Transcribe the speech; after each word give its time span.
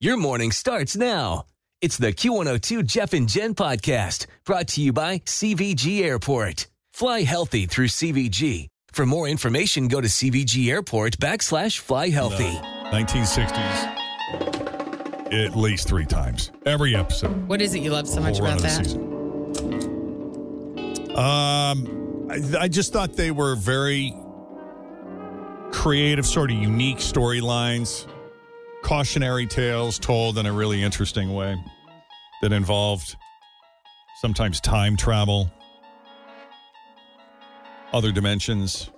Your 0.00 0.16
morning 0.16 0.52
starts 0.52 0.96
now. 0.96 1.46
It's 1.80 1.96
the 1.96 2.12
Q102 2.12 2.86
Jeff 2.86 3.12
and 3.14 3.28
Jen 3.28 3.52
podcast 3.56 4.26
brought 4.44 4.68
to 4.68 4.80
you 4.80 4.92
by 4.92 5.18
CVG 5.20 6.02
Airport. 6.04 6.68
Fly 6.92 7.22
healthy 7.22 7.66
through 7.66 7.88
CVG. 7.88 8.68
For 8.92 9.04
more 9.04 9.26
information, 9.26 9.88
go 9.88 10.00
to 10.00 10.06
CVG 10.06 10.70
Airport 10.70 11.18
backslash 11.18 11.80
fly 11.80 12.10
healthy. 12.10 12.52
1960s. 12.92 13.96
At 15.32 15.56
least 15.56 15.88
three 15.88 16.06
times. 16.06 16.52
Every 16.64 16.94
episode. 16.94 17.48
What 17.48 17.60
is 17.60 17.74
it 17.74 17.80
you 17.82 17.90
love 17.90 18.06
so 18.08 18.20
much 18.20 18.38
whole 18.38 18.46
run 18.46 18.58
about 18.58 18.78
of 18.80 18.84
the 18.86 18.98
that? 19.64 19.74
season. 21.10 21.16
Um, 21.16 22.28
I, 22.30 22.64
I 22.64 22.68
just 22.68 22.92
thought 22.92 23.14
they 23.14 23.32
were 23.32 23.56
very 23.56 24.14
creative, 25.72 26.24
sort 26.24 26.52
of 26.52 26.56
unique 26.56 26.98
storylines, 26.98 28.06
cautionary 28.82 29.46
tales 29.46 29.98
told 29.98 30.38
in 30.38 30.46
a 30.46 30.52
really 30.52 30.82
interesting 30.82 31.34
way 31.34 31.56
that 32.42 32.52
involved 32.52 33.16
sometimes 34.20 34.60
time 34.60 34.96
travel, 34.96 35.50
other 37.92 38.12
dimensions, 38.12 38.90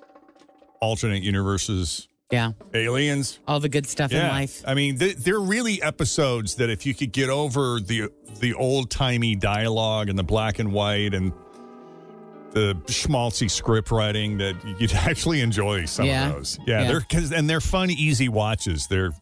alternate 0.80 1.22
universes, 1.22 2.08
Yeah. 2.30 2.52
aliens. 2.74 3.38
All 3.48 3.60
the 3.60 3.69
good 3.69 3.86
stuff 3.88 4.12
in 4.12 4.27
life. 4.27 4.62
I 4.66 4.74
mean, 4.74 4.98
th- 4.98 5.16
they're 5.16 5.41
really 5.41 5.82
episodes 5.82 6.56
that 6.56 6.70
if 6.70 6.86
you 6.86 6.94
could 6.94 7.12
get 7.12 7.28
over 7.28 7.80
the 7.80 8.08
the 8.38 8.54
old 8.54 8.91
timey 8.91 9.34
dialogue 9.34 10.08
and 10.08 10.19
the 10.19 10.22
black 10.22 10.58
and 10.60 10.72
white 10.72 11.12
and 11.14 11.32
the 12.52 12.74
schmaltzy 12.86 13.50
script 13.50 13.91
writing, 13.91 14.38
that 14.38 14.54
you'd 14.80 14.92
actually 14.94 15.41
enjoy 15.41 15.84
some 15.86 16.06
Yeah. 16.06 16.28
of 16.30 16.34
those. 16.36 16.58
Yeah, 16.66 16.82
Yeah. 16.82 16.88
they're 16.88 17.00
cause, 17.00 17.32
and 17.32 17.48
they're 17.50 17.60
fun, 17.60 17.91
easy 17.91 18.28
watches. 18.28 18.86
They're 18.86 19.12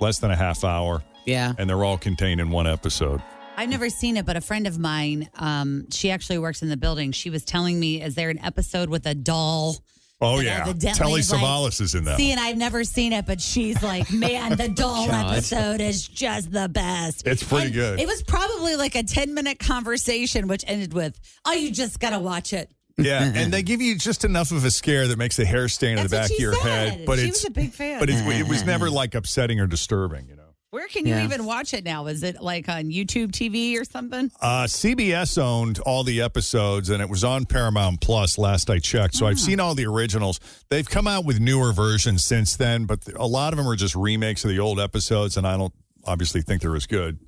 less 0.00 0.18
than 0.18 0.30
a 0.30 0.36
half 0.36 0.64
hour, 0.64 1.02
Yeah. 1.24 1.52
and 1.58 1.68
they're 1.68 1.84
all 1.84 1.98
contained 1.98 2.40
in 2.40 2.50
one 2.50 2.66
episode. 2.66 3.22
I've 3.56 3.70
never 3.70 3.88
seen 3.88 4.16
it, 4.18 4.26
but 4.26 4.36
a 4.36 4.40
friend 4.42 4.66
of 4.66 4.78
mine, 4.78 5.30
um, 5.36 5.86
she 5.90 6.10
actually 6.10 6.38
works 6.38 6.62
in 6.62 6.68
the 6.68 6.76
building. 6.76 7.12
She 7.12 7.30
was 7.30 7.44
telling 7.44 7.80
me, 7.80 8.02
is 8.02 8.14
there 8.14 8.28
an 8.28 8.38
episode 8.44 8.90
with 8.90 9.06
a 9.06 9.14
doll? 9.14 9.76
Oh 10.20 10.38
You 10.40 10.44
know, 10.46 10.50
yeah, 10.50 10.64
the 10.64 10.74
de- 10.74 10.92
Telly 10.94 11.12
like- 11.22 11.24
Savalas 11.24 11.80
is 11.80 11.94
in 11.94 12.04
that. 12.04 12.16
See, 12.16 12.30
one. 12.30 12.38
and 12.38 12.40
I've 12.46 12.56
never 12.56 12.84
seen 12.84 13.12
it, 13.12 13.26
but 13.26 13.38
she's 13.40 13.82
like, 13.82 14.10
man, 14.12 14.56
the 14.56 14.68
doll 14.68 15.10
episode 15.10 15.80
is 15.82 16.06
just 16.08 16.50
the 16.52 16.68
best. 16.70 17.26
It's 17.26 17.42
pretty 17.42 17.66
And 17.66 17.74
good. 17.74 18.00
It 18.00 18.06
was 18.06 18.22
probably 18.22 18.76
like 18.76 18.94
a 18.94 19.02
10 19.02 19.34
minute 19.34 19.58
conversation, 19.58 20.48
which 20.48 20.64
ended 20.66 20.92
with, 20.94 21.18
oh, 21.44 21.52
you 21.52 21.70
just 21.70 22.00
got 22.00 22.10
to 22.10 22.18
watch 22.18 22.52
it. 22.54 22.70
Yeah, 22.98 23.22
and 23.34 23.52
they 23.52 23.62
give 23.62 23.80
you 23.82 23.96
just 23.96 24.24
enough 24.24 24.50
of 24.52 24.64
a 24.64 24.70
scare 24.70 25.06
that 25.08 25.18
makes 25.18 25.36
the 25.36 25.44
hair 25.44 25.68
stand 25.68 25.98
in 26.00 26.04
the 26.06 26.10
back 26.10 26.30
of 26.30 26.38
your 26.38 26.54
said. 26.54 26.88
head. 26.98 27.06
But 27.06 27.18
She 27.18 27.26
it's 27.28 27.42
was 27.42 27.50
a 27.50 27.50
big 27.50 27.72
fan. 27.72 27.98
But 28.00 28.08
it's, 28.10 28.20
it 28.20 28.48
was 28.48 28.64
never 28.64 28.88
like 28.90 29.14
upsetting 29.14 29.60
or 29.60 29.66
disturbing. 29.66 30.28
You 30.28 30.36
know. 30.36 30.42
Where 30.70 30.88
can 30.88 31.06
you 31.06 31.14
Yeah. 31.14 31.24
even 31.24 31.44
watch 31.46 31.72
it 31.74 31.84
now? 31.84 32.06
Is 32.06 32.22
it 32.22 32.42
like 32.42 32.68
on 32.68 32.84
YouTube 32.90 33.30
TV 33.32 33.78
or 33.80 33.84
something? 33.84 34.30
Uh, 34.40 34.64
CBS 34.64 35.38
owned 35.38 35.78
all 35.80 36.04
the 36.04 36.20
episodes, 36.20 36.90
and 36.90 37.00
it 37.00 37.08
was 37.08 37.22
on 37.24 37.44
Paramount 37.46 38.00
Plus 38.00 38.36
last 38.36 38.68
I 38.68 38.78
checked. 38.78 39.14
So 39.14 39.26
I've 39.26 39.38
seen 39.40 39.60
all 39.60 39.74
the 39.74 39.86
originals. 39.86 40.40
They've 40.68 40.88
come 40.88 41.06
out 41.06 41.24
with 41.24 41.38
newer 41.40 41.72
versions 41.72 42.24
since 42.24 42.56
then, 42.56 42.84
but 42.84 43.00
a 43.14 43.26
lot 43.26 43.52
of 43.52 43.56
them 43.58 43.66
are 43.68 43.76
just 43.76 43.94
remakes 43.94 44.44
of 44.44 44.50
the 44.50 44.58
old 44.58 44.80
episodes, 44.80 45.36
and 45.36 45.46
I 45.46 45.56
don't 45.56 45.72
obviously 46.04 46.42
think 46.42 46.60
they're 46.62 46.76
as 46.76 46.86
good 46.86 47.18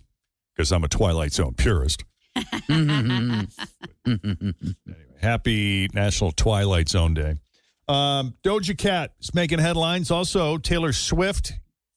because 0.54 0.72
I'm 0.72 0.84
a 0.84 0.88
Twilight 0.88 1.32
Zone 1.32 1.54
purist. 1.54 2.04
Anyway, 4.06 5.07
happy 5.20 5.88
National 5.92 6.32
Twilight 6.32 6.88
Zone 6.88 7.14
Day. 7.14 7.36
Um, 7.88 8.34
Doja 8.42 8.76
Cat 8.76 9.12
is 9.20 9.34
making 9.34 9.58
headlines. 9.58 10.10
Also, 10.10 10.58
Taylor 10.58 10.92
Swift. 10.92 11.52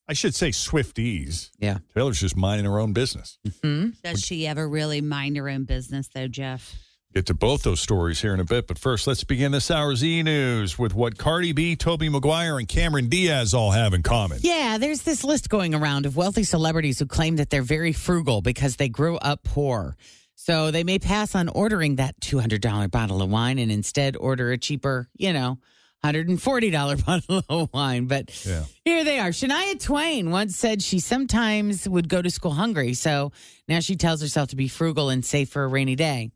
I 0.07 0.13
should 0.13 0.35
say 0.35 0.49
Swifties. 0.49 1.51
Yeah. 1.57 1.77
Taylor's 1.93 2.19
just 2.19 2.35
minding 2.35 2.65
her 2.65 2.79
own 2.79 2.91
business. 2.91 3.37
Does 3.63 4.21
she 4.21 4.45
ever 4.45 4.67
really 4.67 4.99
mind 5.01 5.37
her 5.37 5.47
own 5.47 5.63
business, 5.63 6.09
though, 6.13 6.27
Jeff? 6.27 6.75
Get 7.13 7.25
to 7.25 7.33
both 7.33 7.63
those 7.63 7.81
stories 7.81 8.21
here 8.21 8.33
in 8.33 8.39
a 8.39 8.45
bit, 8.45 8.67
but 8.67 8.77
first, 8.77 9.05
let's 9.05 9.25
begin 9.25 9.51
this 9.51 9.69
hour's 9.69 10.01
e 10.01 10.23
news 10.23 10.79
with 10.79 10.93
what 10.93 11.17
Cardi 11.17 11.51
B, 11.51 11.75
Tobey 11.75 12.07
Maguire, 12.07 12.57
and 12.57 12.69
Cameron 12.69 13.09
Diaz 13.09 13.53
all 13.53 13.71
have 13.71 13.93
in 13.93 14.01
common. 14.01 14.39
Yeah, 14.41 14.77
there's 14.77 15.01
this 15.01 15.25
list 15.25 15.49
going 15.49 15.75
around 15.75 16.05
of 16.05 16.15
wealthy 16.15 16.43
celebrities 16.43 16.99
who 16.99 17.05
claim 17.05 17.35
that 17.35 17.49
they're 17.49 17.63
very 17.63 17.91
frugal 17.91 18.41
because 18.41 18.77
they 18.77 18.87
grew 18.87 19.17
up 19.17 19.43
poor. 19.43 19.97
So 20.44 20.72
they 20.72 20.84
may 20.84 20.97
pass 20.97 21.35
on 21.35 21.50
ordering 21.50 21.97
that 21.97 22.19
$200 22.19 22.90
bottle 22.90 23.22
of 23.22 23.29
wine 23.29 23.59
and 23.59 23.72
instead 23.72 24.16
order 24.18 24.52
a 24.52 24.57
cheaper, 24.57 25.07
you 25.16 25.34
know, 25.34 25.59
$140 26.03 27.06
bottle 27.06 27.44
of 27.47 27.69
wine. 27.72 28.07
But 28.07 28.31
Yeah. 28.44 28.63
here 28.84 29.03
they 29.03 29.19
are. 29.19 29.29
Shania 29.29 29.79
Twain 29.79 30.31
once 30.31 30.56
said 30.56 30.81
she 30.81 31.00
sometimes 31.00 31.88
would 31.88 32.09
go 32.09 32.24
to 32.24 32.31
school 32.31 32.53
hungry. 32.53 32.96
So 32.96 33.31
now 33.68 33.81
she 33.81 33.96
tells 33.96 34.19
herself 34.19 34.50
to 34.50 34.56
be 34.56 34.68
frugal 34.68 35.09
and 35.12 35.24
save 35.24 35.47
for 35.50 35.63
a 35.63 35.68
rainy 35.68 35.96
day. 35.96 36.31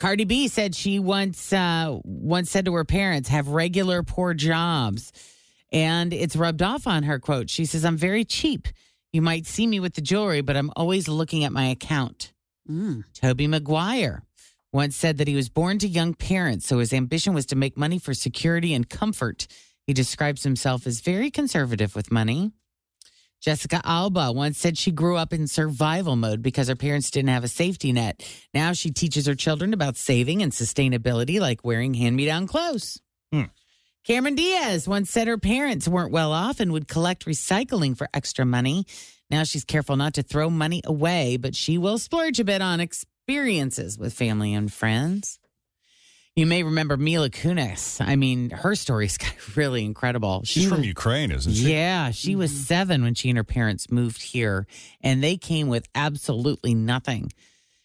Cardi 0.00 0.24
B 0.24 0.48
said 0.48 0.74
she 0.74 0.98
once 0.98 1.52
uh, 1.52 1.96
once 2.02 2.50
said 2.50 2.64
to 2.64 2.74
her 2.74 2.84
parents, 2.84 3.28
"Have 3.28 3.46
regular 3.46 4.02
poor 4.02 4.34
jobs," 4.34 5.12
and 5.70 6.12
it's 6.12 6.34
rubbed 6.34 6.60
off 6.62 6.88
on 6.88 7.04
her. 7.04 7.20
Quote: 7.20 7.48
She 7.48 7.64
says, 7.64 7.84
"I'm 7.84 7.96
very 7.96 8.24
cheap. 8.24 8.66
You 9.12 9.22
might 9.22 9.46
see 9.46 9.68
me 9.68 9.78
with 9.78 9.94
the 9.94 10.00
jewelry, 10.02 10.40
but 10.40 10.56
I'm 10.56 10.72
always 10.74 11.06
looking 11.06 11.44
at 11.44 11.52
my 11.52 11.66
account." 11.66 12.32
Tobey 13.12 13.46
Maguire 13.46 14.22
once 14.72 14.96
said 14.96 15.18
that 15.18 15.28
he 15.28 15.36
was 15.36 15.48
born 15.48 15.78
to 15.78 15.88
young 15.88 16.14
parents, 16.14 16.66
so 16.66 16.78
his 16.78 16.92
ambition 16.92 17.34
was 17.34 17.46
to 17.46 17.56
make 17.56 17.76
money 17.76 17.98
for 17.98 18.14
security 18.14 18.74
and 18.74 18.88
comfort. 18.88 19.46
He 19.86 19.92
describes 19.92 20.42
himself 20.42 20.86
as 20.86 21.00
very 21.00 21.30
conservative 21.30 21.94
with 21.94 22.10
money. 22.10 22.52
Jessica 23.40 23.82
Alba 23.84 24.32
once 24.32 24.58
said 24.58 24.78
she 24.78 24.90
grew 24.90 25.18
up 25.18 25.32
in 25.34 25.46
survival 25.46 26.16
mode 26.16 26.40
because 26.40 26.68
her 26.68 26.74
parents 26.74 27.10
didn't 27.10 27.28
have 27.28 27.44
a 27.44 27.48
safety 27.48 27.92
net. 27.92 28.26
Now 28.54 28.72
she 28.72 28.90
teaches 28.90 29.26
her 29.26 29.34
children 29.34 29.74
about 29.74 29.98
saving 29.98 30.42
and 30.42 30.50
sustainability, 30.50 31.38
like 31.38 31.62
wearing 31.62 31.92
hand 31.92 32.16
me 32.16 32.24
down 32.24 32.46
clothes. 32.46 33.02
Hmm. 33.30 33.44
Cameron 34.04 34.34
Diaz 34.34 34.88
once 34.88 35.10
said 35.10 35.28
her 35.28 35.38
parents 35.38 35.86
weren't 35.86 36.12
well 36.12 36.32
off 36.32 36.58
and 36.58 36.72
would 36.72 36.88
collect 36.88 37.26
recycling 37.26 37.96
for 37.96 38.08
extra 38.14 38.46
money. 38.46 38.86
Now 39.30 39.44
she's 39.44 39.64
careful 39.64 39.96
not 39.96 40.14
to 40.14 40.22
throw 40.22 40.50
money 40.50 40.82
away, 40.84 41.36
but 41.36 41.54
she 41.56 41.78
will 41.78 41.98
splurge 41.98 42.38
a 42.40 42.44
bit 42.44 42.60
on 42.62 42.80
experiences 42.80 43.98
with 43.98 44.12
family 44.12 44.54
and 44.54 44.72
friends. 44.72 45.38
You 46.36 46.46
may 46.46 46.64
remember 46.64 46.96
Mila 46.96 47.30
Kunis. 47.30 48.04
I 48.04 48.16
mean, 48.16 48.50
her 48.50 48.74
story's 48.74 49.16
really 49.56 49.84
incredible. 49.84 50.42
She's 50.44 50.64
She 50.64 50.68
from 50.68 50.78
was- 50.78 50.86
Ukraine, 50.88 51.30
isn't 51.30 51.52
she? 51.52 51.72
yeah, 51.72 52.10
she 52.10 52.34
was 52.34 52.50
mm-hmm. 52.50 52.62
seven 52.62 53.02
when 53.04 53.14
she 53.14 53.28
and 53.28 53.38
her 53.38 53.44
parents 53.44 53.90
moved 53.90 54.20
here, 54.20 54.66
and 55.00 55.22
they 55.22 55.36
came 55.36 55.68
with 55.68 55.86
absolutely 55.94 56.74
nothing. 56.74 57.32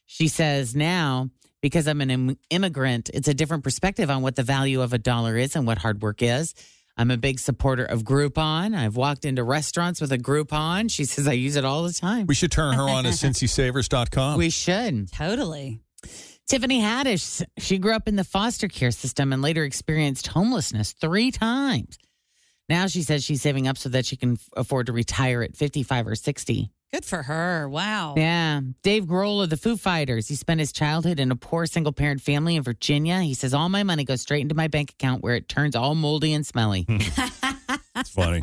She 0.08 0.28
says 0.28 0.76
now, 0.76 1.30
because 1.62 1.88
I'm 1.88 2.02
an 2.02 2.10
Im- 2.10 2.38
immigrant, 2.50 3.12
it's 3.14 3.28
a 3.28 3.36
different 3.36 3.64
perspective 3.64 4.10
on 4.10 4.24
what 4.24 4.36
the 4.36 4.42
value 4.44 4.82
of 4.82 4.94
a 4.94 4.98
dollar 4.98 5.38
is 5.38 5.56
and 5.56 5.68
what 5.68 5.78
hard 5.78 6.02
work 6.02 6.24
is. 6.24 6.56
I'm 7.00 7.12
a 7.12 7.18
big 7.18 7.40
supporter 7.40 7.86
of 7.86 8.04
Groupon. 8.04 8.76
I've 8.76 8.98
walked 8.98 9.24
into 9.24 9.42
restaurants 9.42 10.02
with 10.02 10.12
a 10.12 10.18
Groupon. 10.18 10.92
She 10.92 11.06
says 11.06 11.30
I 11.30 11.32
use 11.32 11.56
it 11.56 11.64
all 11.64 11.84
the 11.84 11.94
time. 11.94 12.28
We 12.28 12.36
should 12.36 12.52
turn 12.52 12.76
her 12.76 12.84
on 12.84 13.06
to 13.06 13.12
CincySavers.com. 13.12 14.38
We 14.38 14.50
should. 14.50 15.10
Totally. 15.10 15.80
Tiffany 16.50 16.82
Haddish, 16.82 17.42
she 17.58 17.78
grew 17.78 17.94
up 17.94 18.10
in 18.10 18.18
the 18.18 18.26
foster 18.26 18.68
care 18.68 18.92
system 18.92 19.32
and 19.32 19.42
later 19.42 19.64
experienced 19.64 20.28
homelessness 20.28 20.92
three 20.92 21.32
times. 21.32 21.98
Now 22.68 22.88
she 22.88 23.04
says 23.04 23.24
she's 23.24 23.42
saving 23.42 23.66
up 23.66 23.78
so 23.78 23.88
that 23.90 24.06
she 24.06 24.18
can 24.18 24.38
afford 24.58 24.88
to 24.88 24.92
retire 24.92 25.42
at 25.42 25.56
55 25.56 26.06
or 26.06 26.16
60. 26.16 26.70
Good 26.92 27.06
for 27.06 27.22
her. 27.24 27.70
Wow. 27.70 28.16
Yeah. 28.18 28.62
Dave 28.82 29.06
Grohl 29.06 29.44
of 29.44 29.50
the 29.52 29.58
Foo 29.58 29.78
Fighters. 29.78 30.28
He 30.28 30.36
spent 30.36 30.60
his 30.60 30.72
childhood 30.72 31.20
in 31.20 31.32
a 31.32 31.36
poor 31.36 31.68
single 31.68 31.94
parent 31.94 32.20
family 32.22 32.56
in 32.56 32.64
Virginia. 32.64 33.22
He 33.22 33.36
says, 33.36 33.54
All 33.54 33.70
my 33.70 33.84
money 33.84 34.04
goes 34.04 34.22
straight 34.22 34.42
into 34.42 34.56
my 34.56 34.68
bank 34.68 34.92
account 34.92 35.22
where 35.22 35.36
it 35.36 35.48
turns 35.48 35.76
all 35.76 35.94
moldy 35.94 36.34
and 36.34 36.46
smelly. 36.46 36.86
Hmm. 36.88 36.98
It's 37.96 38.12
funny. 38.12 38.42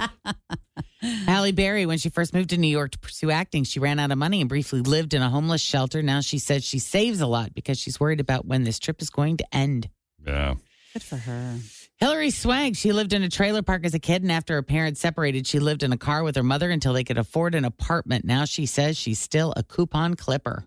Halle 1.01 1.53
Berry, 1.53 1.87
when 1.87 1.99
she 1.99 2.11
first 2.11 2.35
moved 2.35 2.51
to 2.51 2.59
New 2.59 2.69
York 2.69 2.91
to 2.93 2.99
pursue 2.99 3.31
acting, 3.31 3.65
she 3.65 3.81
ran 3.81 3.99
out 3.99 4.11
of 4.11 4.19
money 4.19 4.41
and 4.41 4.49
briefly 4.49 4.81
lived 4.81 5.15
in 5.15 5.23
a 5.23 5.31
homeless 5.31 5.63
shelter. 5.63 6.03
Now 6.03 6.21
she 6.21 6.39
says 6.39 6.65
she 6.65 6.79
saves 6.79 7.21
a 7.21 7.27
lot 7.27 7.55
because 7.55 7.79
she's 7.79 7.99
worried 7.99 8.21
about 8.21 8.45
when 8.47 8.65
this 8.65 8.79
trip 8.79 9.01
is 9.01 9.09
going 9.09 9.39
to 9.39 9.55
end. 9.55 9.89
Yeah. 10.27 10.55
Good 10.93 11.03
for 11.03 11.17
her. 11.17 11.57
Hilary 11.99 12.31
Swank, 12.31 12.77
she 12.77 12.93
lived 12.93 13.15
in 13.15 13.23
a 13.23 13.29
trailer 13.31 13.63
park 13.63 13.87
as 13.87 13.95
a 13.95 13.99
kid, 13.99 14.23
and 14.23 14.31
after 14.31 14.55
her 14.55 14.63
parents 14.63 15.01
separated, 15.01 15.47
she 15.47 15.59
lived 15.59 15.83
in 15.83 15.93
a 15.93 15.97
car 15.97 16.23
with 16.23 16.37
her 16.37 16.43
mother 16.43 16.71
until 16.71 16.93
they 16.93 17.05
could 17.05 17.17
afford 17.17 17.55
an 17.55 17.65
apartment. 17.65 18.25
Now 18.25 18.45
she 18.45 18.67
says 18.67 18.99
she's 18.99 19.19
still 19.19 19.55
a 19.57 19.63
coupon 19.63 20.15
clipper. 20.15 20.67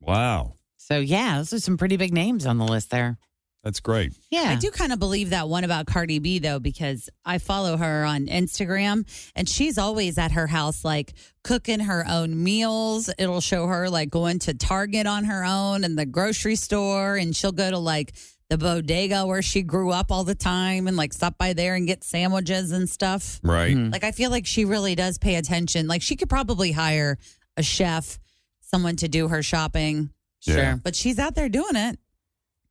Wow. 0.00 0.54
So, 0.76 1.00
yeah, 1.00 1.38
those 1.38 1.52
are 1.52 1.58
some 1.58 1.76
pretty 1.76 1.96
big 1.96 2.12
names 2.12 2.46
on 2.46 2.58
the 2.58 2.64
list 2.64 2.90
there. 2.90 3.18
That's 3.64 3.80
great. 3.80 4.12
Yeah. 4.30 4.42
I 4.42 4.54
do 4.54 4.70
kind 4.70 4.92
of 4.92 5.00
believe 5.00 5.30
that 5.30 5.48
one 5.48 5.64
about 5.64 5.86
Cardi 5.86 6.20
B 6.20 6.38
though, 6.38 6.60
because 6.60 7.10
I 7.24 7.38
follow 7.38 7.76
her 7.76 8.04
on 8.04 8.26
Instagram 8.26 9.04
and 9.34 9.48
she's 9.48 9.76
always 9.76 10.18
at 10.18 10.30
her 10.30 10.46
house, 10.46 10.84
like 10.84 11.14
cooking 11.42 11.80
her 11.80 12.06
own 12.08 12.44
meals. 12.44 13.10
It'll 13.18 13.40
show 13.40 13.66
her 13.66 13.90
like 13.90 14.08
going 14.08 14.38
to 14.40 14.54
Target 14.54 15.08
on 15.08 15.24
her 15.24 15.44
own 15.44 15.82
and 15.82 15.98
the 15.98 16.06
grocery 16.06 16.54
store, 16.54 17.16
and 17.16 17.34
she'll 17.34 17.50
go 17.50 17.68
to 17.68 17.78
like 17.78 18.14
the 18.48 18.58
bodega 18.58 19.26
where 19.26 19.42
she 19.42 19.62
grew 19.62 19.90
up 19.90 20.12
all 20.12 20.22
the 20.24 20.34
time 20.34 20.86
and 20.86 20.96
like 20.96 21.12
stop 21.12 21.36
by 21.36 21.52
there 21.52 21.74
and 21.74 21.86
get 21.86 22.04
sandwiches 22.04 22.70
and 22.72 22.88
stuff. 22.88 23.40
Right. 23.42 23.76
Mhm. 23.76 23.92
Like 23.92 24.04
I 24.04 24.12
feel 24.12 24.30
like 24.30 24.46
she 24.46 24.64
really 24.64 24.94
does 24.94 25.18
pay 25.18 25.34
attention. 25.34 25.88
Like 25.88 26.02
she 26.02 26.14
could 26.16 26.28
probably 26.28 26.72
hire 26.72 27.18
a 27.56 27.62
chef, 27.62 28.18
someone 28.60 28.96
to 28.96 29.08
do 29.08 29.28
her 29.28 29.42
shopping, 29.42 30.10
Yeah. 30.42 30.54
Sure. 30.54 30.80
but 30.84 30.94
she's 30.94 31.18
out 31.18 31.34
there 31.34 31.48
doing 31.48 31.74
it. 31.74 31.98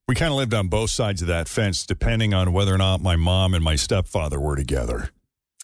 We 0.07 0.15
kind 0.15 0.31
of 0.31 0.37
lived 0.37 0.53
on 0.53 0.67
both 0.67 0.91
sides 0.91 1.21
of 1.23 1.27
that 1.29 1.49
fence, 1.49 1.85
depending 1.85 2.33
on 2.33 2.53
whether 2.53 2.73
or 2.73 2.77
not 2.77 3.01
my 3.01 3.15
mom 3.15 3.53
and 3.53 3.63
my 3.63 3.75
stepfather 3.75 4.39
were 4.39 4.55
together. 4.55 5.09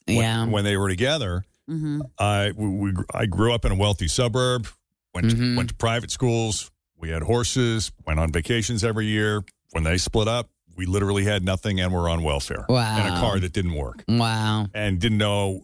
When- 0.07 0.17
Yeah. 0.17 0.45
When, 0.45 0.63
they 0.65 0.75
were 0.77 0.89
together, 0.89 1.45
hmm 1.67 2.01
I 2.17 2.51
we, 2.55 2.67
we, 2.67 2.93
I 3.13 3.27
grew 3.27 3.53
up 3.53 3.63
in 3.65 3.71
a 3.71 3.75
wealthy 3.75 4.07
suburb. 4.07 4.67
Went 5.13 5.29
to, 5.29 5.35
Mhm. 5.37 5.55
went 5.57 5.69
to 5.69 5.75
private 5.75 6.09
schools. 6.11 6.71
We 6.97 7.09
had 7.09 7.21
horses. 7.23 7.91
Went 8.05 8.19
on 8.19 8.31
vacations 8.31 8.83
every 8.83 9.05
year. 9.05 9.43
When 9.71 9.83
they 9.83 9.97
split 9.97 10.27
up, 10.27 10.49
we 10.75 10.85
literally 10.85 11.23
had 11.25 11.43
nothing 11.43 11.79
and 11.79 11.93
were 11.93 12.07
on 12.09 12.23
welfare. 12.23 12.65
Wow. 12.69 12.97
And 12.97 13.13
a 13.15 13.19
car 13.19 13.39
that 13.39 13.53
didn't 13.53 13.73
work, 13.73 14.03
Wow. 14.07 14.67
and 14.73 14.99
didn't 14.99 15.17
know 15.17 15.61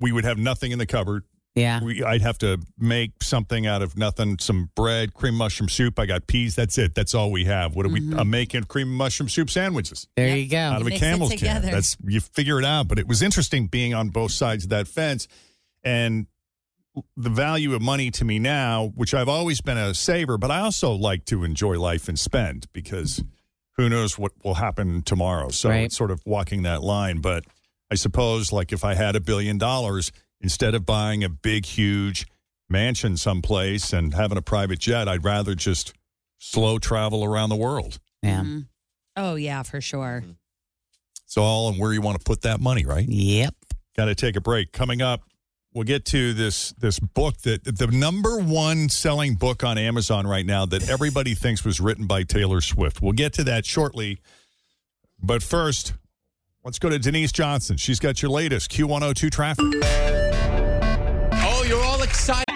we 0.00 0.12
would 0.12 0.24
have 0.24 0.38
nothing 0.38 0.72
in 0.72 0.78
the 0.78 0.86
cupboard. 0.86 1.24
Yeah. 1.54 1.82
We, 1.82 2.04
I'd 2.04 2.20
have 2.20 2.36
to 2.38 2.58
make 2.78 3.22
something 3.22 3.66
out 3.66 3.80
of 3.80 3.96
nothing, 3.96 4.38
some 4.40 4.68
bread, 4.76 5.14
cream 5.14 5.34
mushroom 5.34 5.70
soup. 5.70 5.98
I 5.98 6.04
got 6.04 6.26
peas. 6.26 6.54
That's 6.54 6.76
it. 6.76 6.94
That's 6.94 7.14
all 7.14 7.32
we 7.32 7.44
have. 7.46 7.74
What 7.74 7.86
are 7.86 7.88
we? 7.88 8.00
Mm-hmm. 8.00 8.18
I'm 8.20 8.28
making 8.28 8.64
cream 8.64 8.94
mushroom 8.94 9.28
soup 9.30 9.48
sandwiches 9.48 10.06
There 10.16 10.28
Yep. 10.28 10.38
you 10.38 10.48
go. 10.48 10.58
out 10.58 10.80
of 10.82 10.86
a 10.86 10.90
Mix 10.90 10.96
it 11.02 11.04
camel's 11.04 11.34
can. 11.34 11.62
That's 11.62 11.96
you 12.06 12.20
figure 12.20 12.58
it 12.58 12.64
out. 12.66 12.88
But 12.88 12.98
it 12.98 13.08
was 13.08 13.22
interesting 13.22 13.68
being 13.68 13.94
on 13.94 14.10
both 14.10 14.32
sides 14.32 14.64
of 14.64 14.70
that 14.70 14.86
fence, 14.86 15.28
and 15.82 16.26
the 17.16 17.30
value 17.30 17.74
of 17.74 17.80
money 17.82 18.10
to 18.10 18.24
me 18.24 18.38
now, 18.38 18.92
which 18.94 19.14
I've 19.14 19.28
always 19.28 19.60
been 19.62 19.78
a 19.78 19.94
saver, 19.94 20.36
but 20.38 20.50
I 20.50 20.60
also 20.60 20.92
like 20.92 21.24
to 21.26 21.42
enjoy 21.44 21.78
life 21.80 22.06
and 22.08 22.18
spend 22.18 22.66
because 22.74 23.22
who 23.76 23.88
knows 23.88 24.18
what 24.18 24.32
will 24.44 24.54
happen 24.54 25.02
tomorrow. 25.02 25.48
So 25.50 25.68
Right. 25.68 25.84
it's 25.84 25.96
sort 25.96 26.10
of 26.10 26.20
walking 26.24 26.62
that 26.62 26.82
line. 26.82 27.20
But 27.20 27.44
I 27.90 27.94
suppose, 27.94 28.52
like 28.52 28.72
if 28.72 28.84
I 28.84 28.94
had 28.94 29.14
a 29.16 29.20
billion 29.20 29.58
dollars, 29.58 30.12
instead 30.40 30.74
of 30.74 30.84
buying 30.86 31.22
a 31.22 31.28
big, 31.28 31.66
huge 31.66 32.26
mansion 32.68 33.16
someplace 33.16 33.92
and 33.92 34.14
having 34.14 34.38
a 34.38 34.42
private 34.42 34.78
jet, 34.78 35.08
I'd 35.08 35.24
rather 35.24 35.54
just 35.54 35.92
slow 36.38 36.78
travel 36.78 37.24
around 37.24 37.48
the 37.50 37.56
world. 37.56 37.98
Yeah. 38.22 38.40
Mhm. 38.42 38.66
Oh 39.16 39.34
yeah, 39.36 39.62
for 39.62 39.80
sure. 39.80 40.24
It's 41.24 41.36
all 41.36 41.66
on 41.68 41.78
where 41.78 41.92
you 41.92 42.00
want 42.00 42.18
to 42.18 42.24
put 42.24 42.42
that 42.42 42.60
money, 42.60 42.84
right? 42.84 43.06
Yep. 43.08 43.54
Got 43.96 44.06
to 44.06 44.14
take 44.14 44.36
a 44.36 44.40
break. 44.40 44.72
Coming 44.72 45.00
up, 45.02 45.22
we'll 45.76 45.84
get 45.84 46.06
to 46.06 46.32
this 46.32 46.72
this 46.78 46.98
book 46.98 47.36
that 47.42 47.62
the 47.62 47.86
number 47.88 48.38
one 48.38 48.88
selling 48.88 49.34
book 49.34 49.62
on 49.62 49.76
Amazon 49.76 50.26
right 50.26 50.46
now 50.46 50.64
that 50.64 50.88
everybody 50.88 51.34
thinks 51.34 51.64
was 51.64 51.80
written 51.80 52.06
by 52.06 52.22
Taylor 52.22 52.62
Swift. 52.62 53.02
We'll 53.02 53.12
get 53.12 53.34
to 53.34 53.44
that 53.44 53.66
shortly. 53.66 54.18
But 55.22 55.42
first, 55.42 55.92
let's 56.64 56.78
go 56.78 56.88
to 56.88 56.98
Denise 56.98 57.30
Johnson. 57.30 57.76
She's 57.76 58.00
got 58.00 58.22
your 58.22 58.30
latest 58.30 58.70
Q102 58.70 59.30
traffic. 59.30 59.66
Oh, 61.32 61.64
you're 61.68 61.84
all 61.84 62.02
excited. 62.02 62.55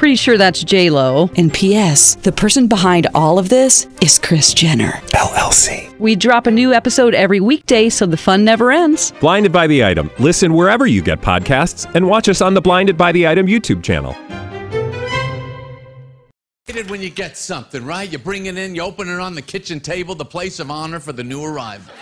Pretty 0.00 0.16
sure 0.16 0.38
that's 0.38 0.64
J 0.64 0.88
Lo. 0.88 1.28
And 1.36 1.52
P.S. 1.52 2.14
The 2.14 2.32
person 2.32 2.68
behind 2.68 3.06
all 3.14 3.38
of 3.38 3.50
this 3.50 3.86
is 4.00 4.18
Kris 4.18 4.54
Jenner. 4.54 4.92
LLC. 5.08 5.94
We 5.98 6.16
drop 6.16 6.46
a 6.46 6.50
new 6.50 6.72
episode 6.72 7.14
every 7.14 7.38
weekday, 7.38 7.90
so 7.90 8.06
the 8.06 8.16
fun 8.16 8.42
never 8.42 8.72
ends. 8.72 9.12
Blinded 9.20 9.52
by 9.52 9.66
the 9.66 9.84
item. 9.84 10.10
Listen 10.18 10.54
wherever 10.54 10.86
you 10.86 11.02
get 11.02 11.20
podcasts, 11.20 11.84
and 11.94 12.06
watch 12.06 12.30
us 12.30 12.40
on 12.40 12.54
the 12.54 12.62
Blinded 12.62 12.96
by 12.96 13.12
the 13.12 13.28
Item 13.28 13.46
YouTube 13.46 13.82
channel. 13.82 14.14
When 16.88 17.02
you 17.02 17.10
get 17.10 17.36
something, 17.36 17.84
right? 17.84 18.10
You 18.10 18.16
bring 18.16 18.46
it 18.46 18.56
in, 18.56 18.74
you 18.74 18.80
open 18.80 19.06
it 19.06 19.20
on 19.20 19.34
the 19.34 19.42
kitchen 19.42 19.80
table, 19.80 20.14
the 20.14 20.24
place 20.24 20.60
of 20.60 20.70
honor 20.70 20.98
for 20.98 21.12
the 21.12 21.24
new 21.24 21.44
arrival. 21.44 21.92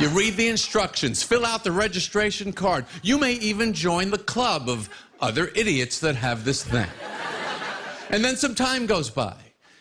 You 0.00 0.08
read 0.10 0.36
the 0.36 0.46
instructions, 0.46 1.24
fill 1.24 1.44
out 1.44 1.64
the 1.64 1.72
registration 1.72 2.52
card. 2.52 2.86
You 3.02 3.18
may 3.18 3.32
even 3.32 3.72
join 3.72 4.10
the 4.10 4.18
club 4.18 4.68
of 4.68 4.88
other 5.20 5.50
idiots 5.54 6.00
that 6.00 6.14
have 6.16 6.44
this 6.44 6.62
thing. 6.64 6.88
And 8.10 8.24
then 8.24 8.36
some 8.36 8.54
time 8.54 8.86
goes 8.86 9.10
by, 9.10 9.36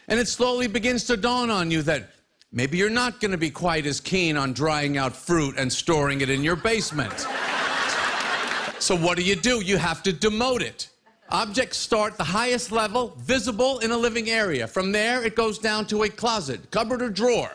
and 0.07 0.19
it 0.19 0.27
slowly 0.27 0.67
begins 0.67 1.05
to 1.05 1.17
dawn 1.17 1.49
on 1.49 1.71
you 1.71 1.81
that 1.83 2.09
maybe 2.51 2.77
you're 2.77 2.89
not 2.89 3.21
going 3.21 3.31
to 3.31 3.37
be 3.37 3.49
quite 3.49 3.85
as 3.85 3.99
keen 3.99 4.35
on 4.35 4.53
drying 4.53 4.97
out 4.97 5.15
fruit 5.15 5.55
and 5.57 5.71
storing 5.71 6.21
it 6.21 6.29
in 6.29 6.43
your 6.43 6.55
basement. 6.55 7.25
So 8.79 8.95
what 8.95 9.17
do 9.17 9.23
you 9.23 9.35
do? 9.35 9.61
You 9.61 9.77
have 9.77 10.03
to 10.03 10.11
demote 10.11 10.61
it. 10.61 10.89
Objects 11.29 11.77
start 11.77 12.17
the 12.17 12.23
highest 12.23 12.71
level, 12.71 13.13
visible 13.17 13.79
in 13.79 13.91
a 13.91 13.97
living 13.97 14.29
area. 14.29 14.65
From 14.65 14.91
there, 14.91 15.23
it 15.25 15.35
goes 15.35 15.59
down 15.59 15.85
to 15.87 16.03
a 16.03 16.09
closet, 16.09 16.71
cupboard, 16.71 17.01
or 17.01 17.09
drawer. 17.09 17.51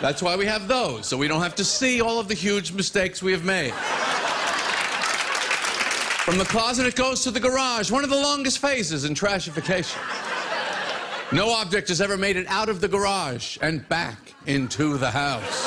That's 0.00 0.22
why 0.22 0.36
we 0.36 0.44
have 0.46 0.66
those, 0.66 1.06
so 1.06 1.16
we 1.16 1.28
don't 1.28 1.42
have 1.42 1.54
to 1.56 1.64
see 1.64 2.00
all 2.00 2.18
of 2.18 2.28
the 2.28 2.34
huge 2.34 2.72
mistakes 2.72 3.22
we 3.22 3.32
have 3.32 3.44
made. 3.44 3.72
From 6.26 6.38
the 6.38 6.44
closet, 6.44 6.86
it 6.86 6.96
goes 6.96 7.22
to 7.22 7.30
the 7.30 7.38
garage, 7.38 7.88
one 7.88 8.02
of 8.02 8.10
the 8.10 8.16
longest 8.16 8.58
phases 8.58 9.04
in 9.04 9.14
trashification. 9.14 10.00
No 11.30 11.50
object 11.50 11.86
has 11.86 12.00
ever 12.00 12.16
made 12.16 12.36
it 12.36 12.48
out 12.48 12.68
of 12.68 12.80
the 12.80 12.88
garage 12.88 13.56
and 13.62 13.88
back 13.88 14.34
into 14.44 14.98
the 14.98 15.08
house. 15.08 15.62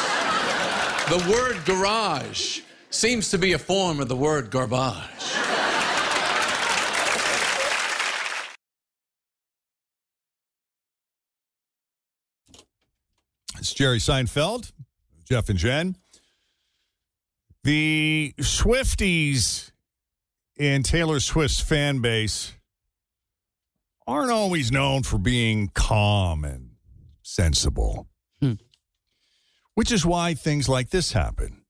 The 1.07 1.31
word 1.31 1.63
garage 1.63 2.60
seems 2.89 3.31
to 3.31 3.38
be 3.38 3.53
a 3.53 3.57
form 3.57 4.01
of 4.01 4.10
the 4.10 4.17
word 4.17 4.51
garbage. 4.51 5.05
It's 13.57 13.74
Jerry 13.74 14.00
Seinfeld, 14.00 14.74
Jeff 15.24 15.48
and 15.48 15.57
Jen. 15.57 15.95
The 17.63 18.33
Swifties 18.39 19.72
in 20.59 20.83
Taylor 20.83 21.19
Swift's 21.19 21.61
fan 21.61 21.99
base 22.01 22.53
aren't 24.05 24.31
always 24.31 24.71
known 24.71 25.03
for 25.03 25.17
being 25.17 25.69
calm 25.73 26.43
and 26.43 26.71
sensible, 27.23 28.07
Hmm. 28.41 28.53
which 29.75 29.91
is 29.91 30.05
why 30.05 30.33
things 30.33 30.67
like 30.67 30.89
this 30.89 31.13
happen. 31.13 31.63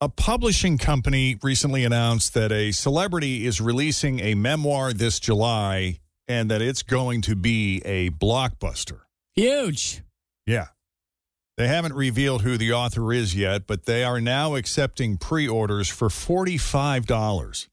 A 0.00 0.08
publishing 0.08 0.76
company 0.76 1.38
recently 1.42 1.84
announced 1.84 2.34
that 2.34 2.50
a 2.50 2.72
celebrity 2.72 3.46
is 3.46 3.60
releasing 3.60 4.20
a 4.20 4.34
memoir 4.34 4.92
this 4.92 5.20
July 5.20 6.00
and 6.26 6.50
that 6.50 6.60
it's 6.60 6.82
going 6.82 7.22
to 7.22 7.36
be 7.36 7.80
a 7.84 8.10
blockbuster. 8.10 9.02
Huge. 9.34 10.02
Yeah. 10.46 10.68
They 11.56 11.68
haven't 11.68 11.94
revealed 11.94 12.42
who 12.42 12.56
the 12.58 12.72
author 12.72 13.12
is 13.12 13.34
yet, 13.36 13.66
but 13.66 13.84
they 13.86 14.02
are 14.02 14.20
now 14.20 14.56
accepting 14.56 15.16
pre 15.18 15.46
orders 15.46 15.88
for 15.88 16.08
$45. 16.08 17.68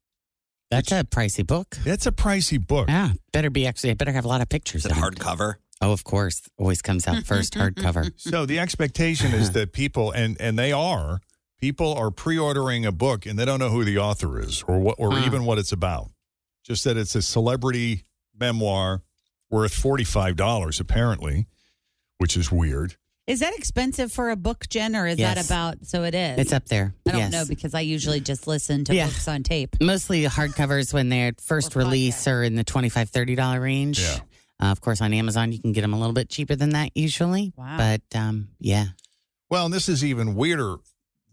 That's 0.70 0.92
a 0.92 1.04
pricey 1.04 1.46
book. 1.46 1.78
That's 1.84 2.06
a 2.06 2.12
pricey 2.12 2.66
book. 2.66 2.88
Yeah. 2.90 3.12
Better 3.34 3.50
be 3.50 3.66
actually, 3.68 3.90
it 3.90 3.98
better 3.98 4.12
have 4.14 4.24
a 4.26 4.28
lot 4.28 4.42
of 4.42 4.50
pictures. 4.50 4.86
Is 4.86 4.92
it 4.92 4.98
hardcover? 4.98 5.56
Oh, 5.82 5.92
of 5.92 6.04
course. 6.04 6.44
Always 6.58 6.82
comes 6.82 7.08
out 7.08 7.24
first 7.26 7.56
hardcover. 7.56 8.12
So 8.18 8.46
the 8.46 8.60
expectation 8.60 9.34
is 9.34 9.52
that 9.54 9.74
people, 9.74 10.12
and, 10.12 10.40
and 10.40 10.58
they 10.58 10.72
are, 10.72 11.20
people 11.60 11.94
are 11.96 12.12
pre 12.12 12.38
ordering 12.38 12.86
a 12.86 12.92
book 12.92 13.26
and 13.26 13.38
they 13.38 13.46
don't 13.46 13.60
know 13.60 13.70
who 13.70 13.84
the 13.84 13.98
author 13.98 14.40
is 14.40 14.64
or, 14.68 14.80
what, 14.80 14.96
or 15.00 15.12
Huh. 15.14 15.26
even 15.26 15.44
what 15.44 15.58
it's 15.58 15.72
about. 15.72 16.12
Just 16.64 16.84
that 16.84 16.96
it's 16.98 17.16
a 17.16 17.22
celebrity 17.24 18.04
memoir 18.40 19.02
worth 19.50 19.74
$45, 19.74 20.80
apparently, 20.80 21.48
which 22.20 22.38
is 22.38 22.52
weird. 22.52 22.96
Is 23.28 23.42
that 23.42 23.54
expensive 23.56 24.12
for 24.12 24.32
a 24.32 24.36
book, 24.36 24.68
Jen, 24.68 24.96
or 24.96 25.08
is 25.08 25.18
that 25.18 25.44
about? 25.44 25.86
So 25.86 26.04
it 26.04 26.16
is. 26.16 26.40
It's 26.40 26.54
up 26.54 26.66
there. 26.66 26.94
I 27.08 27.12
don't 27.12 27.20
yes. 27.22 27.32
know 27.32 27.46
because 27.48 27.74
I 27.74 27.82
usually 27.82 28.20
just 28.20 28.48
listen 28.48 28.84
to 28.86 28.96
Yeah. 28.96 29.06
books 29.06 29.28
on 29.28 29.44
tape. 29.44 29.76
Mostly 29.82 30.24
hardcovers 30.24 30.94
when 30.94 31.10
they're 31.10 31.34
first 31.40 31.76
Or 31.76 31.80
release 31.80 32.28
are 32.28 32.44
in 32.44 32.56
the 32.56 32.64
$25, 32.64 33.12
$30 33.12 33.62
range. 33.62 34.00
Yeah. 34.00 34.20
Uh, 34.62 34.66
of 34.72 34.82
course, 34.82 35.02
on 35.02 35.14
Amazon, 35.14 35.52
you 35.52 35.60
can 35.60 35.72
get 35.72 35.82
them 35.82 35.94
a 35.94 36.00
little 36.00 36.14
bit 36.14 36.30
cheaper 36.30 36.56
than 36.56 36.72
that 36.72 36.92
usually. 36.96 37.54
Wow. 37.56 37.78
But 37.78 38.02
um, 38.18 38.50
yeah. 38.60 38.86
Well, 39.50 39.66
and 39.66 39.74
this 39.74 39.88
is 39.88 40.04
even 40.04 40.36
weirder. 40.36 40.78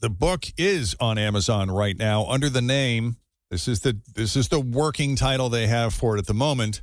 The 0.00 0.10
book 0.10 0.44
is 0.56 0.94
on 1.00 1.18
Amazon 1.18 1.70
right 1.70 1.96
now 1.96 2.26
under 2.26 2.48
the 2.48 2.62
name. 2.62 3.16
This 3.50 3.66
is 3.66 3.80
the 3.80 3.98
this 4.14 4.36
is 4.36 4.48
the 4.48 4.60
working 4.60 5.16
title 5.16 5.48
they 5.48 5.66
have 5.66 5.94
for 5.94 6.16
it 6.16 6.18
at 6.18 6.26
the 6.26 6.34
moment. 6.34 6.82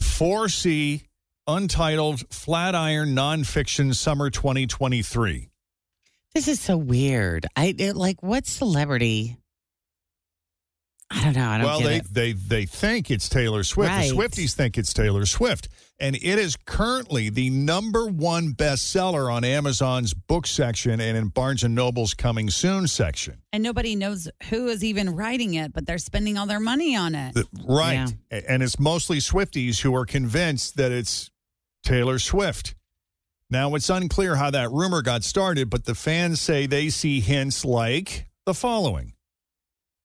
4C 0.00 1.05
Untitled 1.48 2.24
Flatiron 2.32 3.14
Nonfiction 3.14 3.94
Summer 3.94 4.30
2023. 4.30 5.48
This 6.34 6.48
is 6.48 6.60
so 6.60 6.76
weird. 6.76 7.46
I 7.54 7.74
it, 7.78 7.96
like 7.96 8.22
what 8.22 8.46
celebrity? 8.46 9.36
I 11.08 11.22
don't 11.22 11.36
know. 11.36 11.48
I 11.48 11.58
don't 11.58 11.66
well, 11.66 11.78
get 11.80 11.86
they, 11.86 11.96
it. 11.96 12.04
they 12.12 12.32
they 12.32 12.66
think 12.66 13.12
it's 13.12 13.28
Taylor 13.28 13.62
Swift. 13.62 13.90
Right. 13.92 14.10
The 14.10 14.14
Swifties 14.16 14.54
think 14.54 14.76
it's 14.76 14.92
Taylor 14.92 15.24
Swift, 15.24 15.68
and 16.00 16.16
it 16.16 16.24
is 16.24 16.56
currently 16.66 17.30
the 17.30 17.48
number 17.48 18.06
one 18.08 18.54
bestseller 18.54 19.32
on 19.32 19.44
Amazon's 19.44 20.14
book 20.14 20.48
section 20.48 21.00
and 21.00 21.16
in 21.16 21.28
Barnes 21.28 21.62
and 21.62 21.76
Noble's 21.76 22.12
coming 22.12 22.50
soon 22.50 22.88
section. 22.88 23.40
And 23.52 23.62
nobody 23.62 23.94
knows 23.94 24.28
who 24.50 24.66
is 24.66 24.82
even 24.82 25.14
writing 25.14 25.54
it, 25.54 25.72
but 25.72 25.86
they're 25.86 25.98
spending 25.98 26.36
all 26.36 26.46
their 26.46 26.58
money 26.60 26.96
on 26.96 27.14
it. 27.14 27.34
The- 27.34 27.46
right. 27.68 28.12
A- 28.32 28.50
And 28.50 28.64
it's 28.64 28.80
mostly 28.80 29.18
Swifties 29.18 29.80
who 29.82 29.94
are 29.94 30.06
convinced 30.06 30.76
that 30.76 30.90
it's 30.90 31.30
Taylor 31.86 32.18
Swift. 32.18 32.74
Now, 33.48 33.76
it's 33.76 33.88
unclear 33.88 34.34
how 34.34 34.50
that 34.50 34.72
rumor 34.72 35.02
got 35.02 35.22
started, 35.22 35.70
but 35.70 35.84
the 35.84 35.94
fans 35.94 36.40
say 36.40 36.66
they 36.66 36.88
see 36.90 37.20
hints 37.20 37.64
like 37.64 38.26
the 38.44 38.54
following 38.54 39.12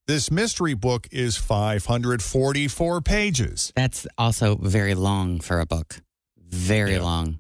This 0.08 0.30
mystery 0.30 0.76
book 0.76 1.08
is 1.12 1.38
544 1.38 3.02
pages. 3.02 3.74
That's 3.76 4.06
also 4.18 4.56
very 4.58 4.94
long 4.94 5.40
for 5.40 5.60
a 5.60 5.66
book. 5.66 6.02
Very 6.38 6.94
Yeah. 6.94 7.02
long. 7.04 7.40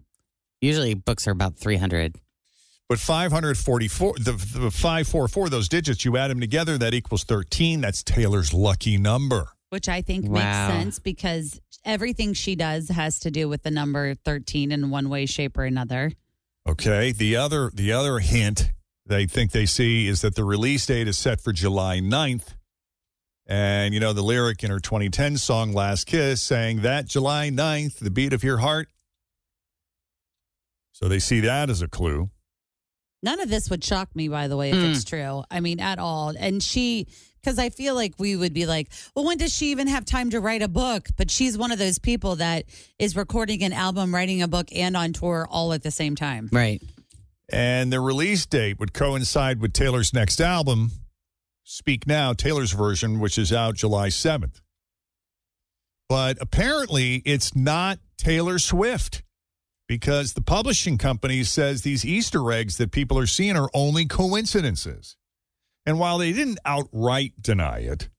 Usually 0.59 0.93
books 0.95 1.27
are 1.27 1.31
about 1.31 1.57
300. 1.57 2.15
But 2.89 2.99
544, 2.99 4.15
the, 4.19 4.31
the 4.33 4.71
544, 4.71 5.49
those 5.49 5.69
digits, 5.69 6.03
you 6.03 6.17
add 6.17 6.29
them 6.31 6.39
together, 6.39 6.77
that 6.79 6.93
equals 6.93 7.23
13. 7.23 7.81
That's 7.81 8.03
Taylor's 8.03 8.53
lucky 8.53 8.97
number. 8.97 9.49
Which 9.71 9.87
I 9.87 10.01
think 10.01 10.25
Wow. 10.27 10.33
makes 10.33 10.73
sense 10.83 10.99
because 10.99 11.61
everything 11.85 12.33
she 12.33 12.55
does 12.57 12.89
has 12.89 13.19
to 13.19 13.31
do 13.31 13.47
with 13.47 13.63
the 13.63 13.71
number 13.71 14.15
13 14.15 14.69
in 14.69 14.89
one 14.89 15.07
way, 15.07 15.25
shape, 15.25 15.57
or 15.57 15.63
another. 15.63 16.11
Okay. 16.67 17.13
The 17.13 17.37
other 17.37 17.71
the 17.73 17.93
other 17.93 18.19
hint 18.19 18.71
they 19.05 19.25
think 19.25 19.51
they 19.51 19.65
see 19.65 20.07
is 20.07 20.19
that 20.21 20.35
the 20.35 20.43
release 20.43 20.85
date 20.85 21.07
is 21.07 21.17
set 21.17 21.39
for 21.39 21.53
July 21.53 21.99
9th. 22.01 22.55
And 23.47 23.93
you 23.93 24.01
know 24.01 24.11
the 24.11 24.21
lyric 24.21 24.61
in 24.61 24.69
her 24.71 24.79
2010 24.81 25.37
song 25.37 25.71
Last 25.71 26.05
Kiss 26.05 26.41
saying 26.41 26.81
that 26.81 27.05
July 27.07 27.49
9th, 27.49 27.99
the 27.99 28.11
beat 28.11 28.33
of 28.33 28.43
your 28.43 28.57
heart. 28.57 28.89
So 30.91 31.07
they 31.07 31.19
see 31.19 31.39
that 31.39 31.69
as 31.69 31.81
a 31.81 31.87
clue. 31.87 32.29
None 33.23 33.39
of 33.39 33.47
this 33.49 33.69
would 33.69 33.83
shock 33.85 34.13
me, 34.17 34.27
by 34.27 34.49
the 34.49 34.57
way, 34.57 34.71
if 34.71 34.75
Mm. 34.77 34.91
it's 34.91 35.03
true. 35.05 35.43
I 35.49 35.61
mean, 35.61 35.79
at 35.79 35.97
all. 35.97 36.33
And 36.37 36.61
she, 36.61 37.07
because 37.41 37.57
I 37.57 37.69
feel 37.69 37.95
like 37.95 38.13
we 38.17 38.35
would 38.35 38.53
be 38.53 38.65
like, 38.65 38.89
well, 39.15 39.25
when 39.25 39.37
does 39.37 39.53
she 39.53 39.67
even 39.67 39.87
have 39.87 40.05
time 40.05 40.29
to 40.31 40.39
write 40.39 40.61
a 40.61 40.67
book? 40.67 41.07
But 41.17 41.31
she's 41.31 41.57
one 41.57 41.71
of 41.71 41.79
those 41.79 41.99
people 41.99 42.37
that 42.37 42.65
is 42.99 43.15
recording 43.15 43.63
an 43.63 43.73
album, 43.73 44.13
writing 44.13 44.41
a 44.41 44.47
book, 44.47 44.67
and 44.73 44.95
on 44.95 45.13
tour 45.13 45.47
all 45.49 45.73
at 45.73 45.83
the 45.83 45.91
same 45.91 46.15
time. 46.15 46.49
Right. 46.51 46.81
And 47.51 47.91
the 47.91 47.99
release 47.99 48.45
date 48.45 48.79
would 48.79 48.93
coincide 48.93 49.59
with 49.59 49.73
Taylor's 49.73 50.13
next 50.13 50.39
album, 50.39 50.91
Speak 51.63 52.07
Now, 52.07 52.33
Taylor's 52.33 52.71
version, 52.71 53.19
which 53.19 53.37
is 53.37 53.51
out 53.51 53.75
July 53.75 54.07
7th. 54.07 54.61
But 56.07 56.37
apparently, 56.41 57.21
it's 57.25 57.55
not 57.55 57.99
Taylor 58.17 58.59
Swift 58.59 59.23
because 59.87 60.33
the 60.33 60.41
publishing 60.41 60.97
company 60.97 61.43
says 61.43 61.81
these 61.81 62.05
Easter 62.05 62.51
eggs 62.51 62.77
that 62.77 62.91
people 62.91 63.17
are 63.17 63.25
seeing 63.25 63.57
are 63.57 63.69
only 63.73 64.05
coincidences. 64.05 65.17
And 65.85 65.99
while 65.99 66.17
they 66.17 66.31
didn't 66.33 66.59
outright 66.65 67.33
deny 67.41 67.79
it, 67.79 68.09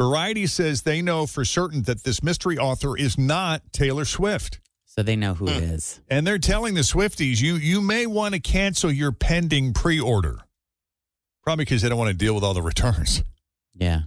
Variety 0.00 0.46
says 0.46 0.82
they 0.82 1.02
know 1.02 1.26
for 1.26 1.44
certain 1.44 1.82
that 1.82 2.04
this 2.04 2.22
mystery 2.22 2.56
author 2.56 2.96
is 2.96 3.18
not 3.18 3.62
Taylor 3.72 4.04
Swift. 4.04 4.60
So 4.84 5.02
they 5.02 5.16
know 5.16 5.34
who 5.34 5.46
Hmm. 5.46 5.56
it 5.56 5.62
is. 5.64 6.00
And 6.08 6.24
they're 6.26 6.38
telling 6.38 6.74
the 6.74 6.82
Swifties, 6.82 7.40
you 7.40 7.54
you 7.56 7.80
may 7.80 8.06
want 8.06 8.34
to 8.34 8.40
cancel 8.40 8.92
your 8.92 9.10
pending 9.12 9.72
pre-order. 9.72 10.38
Probably 11.42 11.64
because 11.64 11.82
they 11.82 11.88
don't 11.88 11.98
want 11.98 12.10
to 12.10 12.16
deal 12.16 12.34
with 12.34 12.44
all 12.44 12.54
the 12.54 12.62
returns. 12.62 13.22
Yeah. 13.74 14.02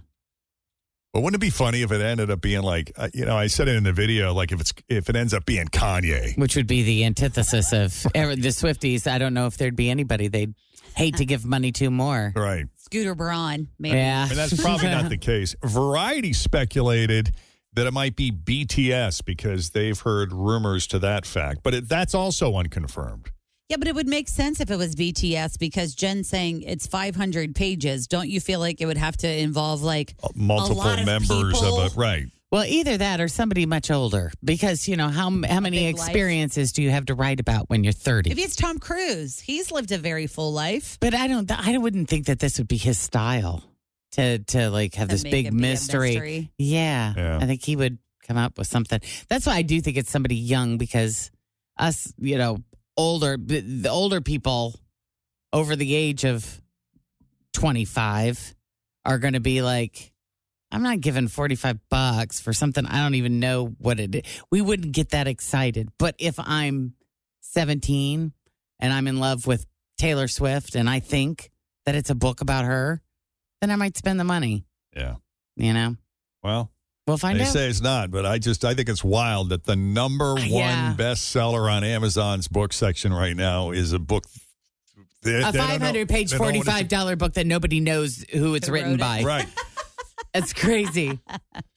But 1.12 1.20
wouldn't 1.20 1.42
it 1.42 1.44
be 1.44 1.50
funny 1.50 1.82
if 1.82 1.92
it 1.92 2.00
ended 2.00 2.30
up 2.30 2.40
being 2.40 2.62
like, 2.62 2.90
uh, 2.96 3.08
you 3.12 3.26
know, 3.26 3.36
I 3.36 3.48
said 3.48 3.68
it 3.68 3.76
in 3.76 3.84
the 3.84 3.92
video, 3.92 4.32
like 4.32 4.50
if 4.50 4.60
it's 4.62 4.72
if 4.88 5.10
it 5.10 5.16
ends 5.16 5.34
up 5.34 5.44
being 5.44 5.66
Kanye, 5.66 6.38
Which 6.38 6.56
would 6.56 6.66
be 6.66 6.82
the 6.82 7.04
antithesis 7.04 7.72
of 7.74 7.92
the 8.02 8.08
Swifties. 8.48 9.06
I 9.06 9.18
don't 9.18 9.34
know 9.34 9.46
if 9.46 9.58
there'd 9.58 9.76
be 9.76 9.90
anybody 9.90 10.28
they'd 10.28 10.54
hate 10.94 11.16
to 11.16 11.24
give 11.24 11.44
money 11.44 11.72
to 11.72 11.90
more. 11.90 12.32
right? 12.36 12.66
Scooter 12.76 13.14
Braun, 13.14 13.68
maybe. 13.78 13.96
Yeah. 13.96 14.28
And 14.28 14.36
that's 14.38 14.60
probably 14.60 14.88
not 14.88 15.08
the 15.08 15.16
case. 15.16 15.54
Variety 15.64 16.32
speculated 16.32 17.32
that 17.74 17.86
it 17.86 17.92
might 17.92 18.16
be 18.16 18.30
BTS 18.30 19.24
because 19.24 19.70
they've 19.70 19.98
heard 19.98 20.32
rumors 20.32 20.86
to 20.88 20.98
that 20.98 21.24
fact, 21.24 21.60
but 21.62 21.72
it, 21.74 21.88
that's 21.88 22.14
also 22.14 22.54
unconfirmed. 22.54 23.30
Yeah, 23.68 23.76
but 23.78 23.88
it 23.88 23.94
would 23.94 24.06
make 24.08 24.28
sense 24.28 24.60
if 24.60 24.70
it 24.70 24.76
was 24.76 24.94
BTS 24.94 25.58
because 25.58 25.94
Jen 25.94 26.24
saying 26.24 26.62
it's 26.62 26.86
500 26.86 27.54
pages. 27.54 28.06
Don't 28.06 28.28
you 28.28 28.38
feel 28.38 28.60
like 28.60 28.82
it 28.82 28.86
would 28.86 28.98
have 28.98 29.16
to 29.18 29.28
involve 29.38 29.82
like 29.82 30.14
Uh, 30.22 30.28
Multiple 30.34 30.76
lot 30.76 30.98
of 30.98 31.06
members 31.06 31.28
people. 31.30 31.78
of 31.80 31.96
a 31.96 31.98
right. 31.98 32.26
Well, 32.52 32.66
either 32.66 32.98
that 32.98 33.18
or 33.18 33.28
somebody 33.28 33.64
much 33.64 33.90
older, 33.90 34.30
because 34.44 34.86
you 34.86 34.96
know 34.96 35.08
how 35.08 35.30
how 35.48 35.60
many 35.60 35.78
big 35.78 35.96
life. 35.96 36.06
experiences 36.08 36.72
do 36.72 36.82
you 36.82 36.90
have 36.90 37.06
to 37.06 37.14
write 37.14 37.40
about 37.40 37.70
when 37.70 37.82
you're 37.82 37.94
thirty? 37.94 38.30
If 38.30 38.38
it's 38.38 38.56
Tom 38.56 38.78
Cruise. 38.78 39.40
He's 39.40 39.72
lived 39.72 39.90
a 39.90 39.96
very 39.96 40.26
full 40.26 40.52
life. 40.52 40.98
But 41.00 41.14
I 41.14 41.28
don't. 41.28 41.50
I 41.50 41.78
wouldn't 41.78 42.10
think 42.10 42.26
that 42.26 42.38
this 42.38 42.58
would 42.58 42.68
be 42.68 42.76
his 42.76 42.98
style 42.98 43.64
to 44.12 44.38
to 44.40 44.68
like 44.68 44.94
have 44.96 45.08
To 45.08 45.14
this 45.14 45.24
make 45.24 45.32
big 45.32 45.44
be 45.44 45.48
a 45.48 45.52
mystery. 45.52 46.08
mystery. 46.10 46.50
Yeah, 46.58 47.14
Yeah. 47.16 47.38
I 47.40 47.46
think 47.46 47.64
he 47.64 47.74
would 47.74 47.96
come 48.28 48.36
up 48.36 48.58
with 48.58 48.66
something. 48.66 49.00
That's 49.28 49.46
why 49.46 49.54
I 49.54 49.62
do 49.62 49.80
think 49.80 49.96
it's 49.96 50.10
somebody 50.10 50.36
young 50.36 50.76
because 50.76 51.30
us, 51.78 52.12
you 52.18 52.36
know, 52.36 52.58
older 52.98 53.38
the 53.42 53.60
the 53.60 53.88
older 53.88 54.20
people 54.20 54.78
over 55.54 55.74
the 55.74 55.94
age 55.94 56.24
of 56.26 56.60
twenty 57.54 57.86
five 57.86 58.54
are 59.06 59.18
going 59.18 59.32
to 59.34 59.40
be 59.40 59.62
like. 59.62 60.11
I'm 60.72 60.82
not 60.82 61.00
giving 61.00 61.28
45 61.28 61.78
bucks 61.90 62.40
for 62.40 62.52
something 62.52 62.86
I 62.86 63.02
don't 63.02 63.14
even 63.14 63.38
know 63.40 63.66
what 63.78 64.00
it 64.00 64.14
is. 64.14 64.22
We 64.50 64.60
wouldn't 64.62 64.92
get 64.92 65.10
that 65.10 65.28
excited. 65.28 65.90
But 65.98 66.14
if 66.18 66.40
I'm 66.40 66.94
17 67.42 68.32
and 68.80 68.92
I'm 68.92 69.06
in 69.06 69.18
love 69.20 69.46
with 69.46 69.66
Taylor 69.98 70.28
Swift 70.28 70.74
and 70.74 70.88
I 70.88 71.00
think 71.00 71.50
that 71.86 71.94
it's 71.94 72.10
a 72.10 72.14
book 72.14 72.40
about 72.40 72.64
her, 72.64 73.02
then 73.60 73.70
I 73.70 73.76
might 73.76 73.96
spend 73.96 74.18
the 74.18 74.24
money. 74.24 74.64
Yeah. 74.96 75.16
You 75.56 75.74
know, 75.74 75.96
Well, 76.42 76.70
we'll 77.06 77.18
find 77.18 77.38
they 77.38 77.44
out. 77.44 77.52
say 77.52 77.68
it's 77.68 77.82
not, 77.82 78.10
but 78.10 78.24
I 78.24 78.38
just 78.38 78.64
I 78.64 78.74
think 78.74 78.88
it's 78.88 79.04
wild 79.04 79.50
that 79.50 79.64
the 79.64 79.76
number 79.76 80.30
uh, 80.32 80.36
one 80.36 80.48
Yeah. 80.50 80.94
bestseller 80.96 81.70
on 81.70 81.84
Amazon's 81.84 82.48
book 82.48 82.72
section 82.72 83.12
right 83.12 83.36
now 83.36 83.70
is 83.70 83.92
a 83.92 83.98
book. 83.98 84.24
They, 85.22 85.34
a 85.34 85.36
they 85.36 85.42
don't 85.42 85.54
know- 85.54 85.66
500 85.66 86.08
page, 86.08 86.30
they 86.30 86.38
don't 86.38 86.52
know 86.54 86.58
what 86.60 86.66
it's- 86.68 86.82
$45 86.88 87.18
book 87.18 87.34
that 87.34 87.46
nobody 87.46 87.80
knows 87.80 88.24
who 88.32 88.54
it's 88.54 88.66
Who 88.68 88.72
written 88.72 88.94
it. 88.94 89.00
by. 89.00 89.22
Right. 89.22 89.46
That's 90.34 90.52
crazy. 90.54 91.20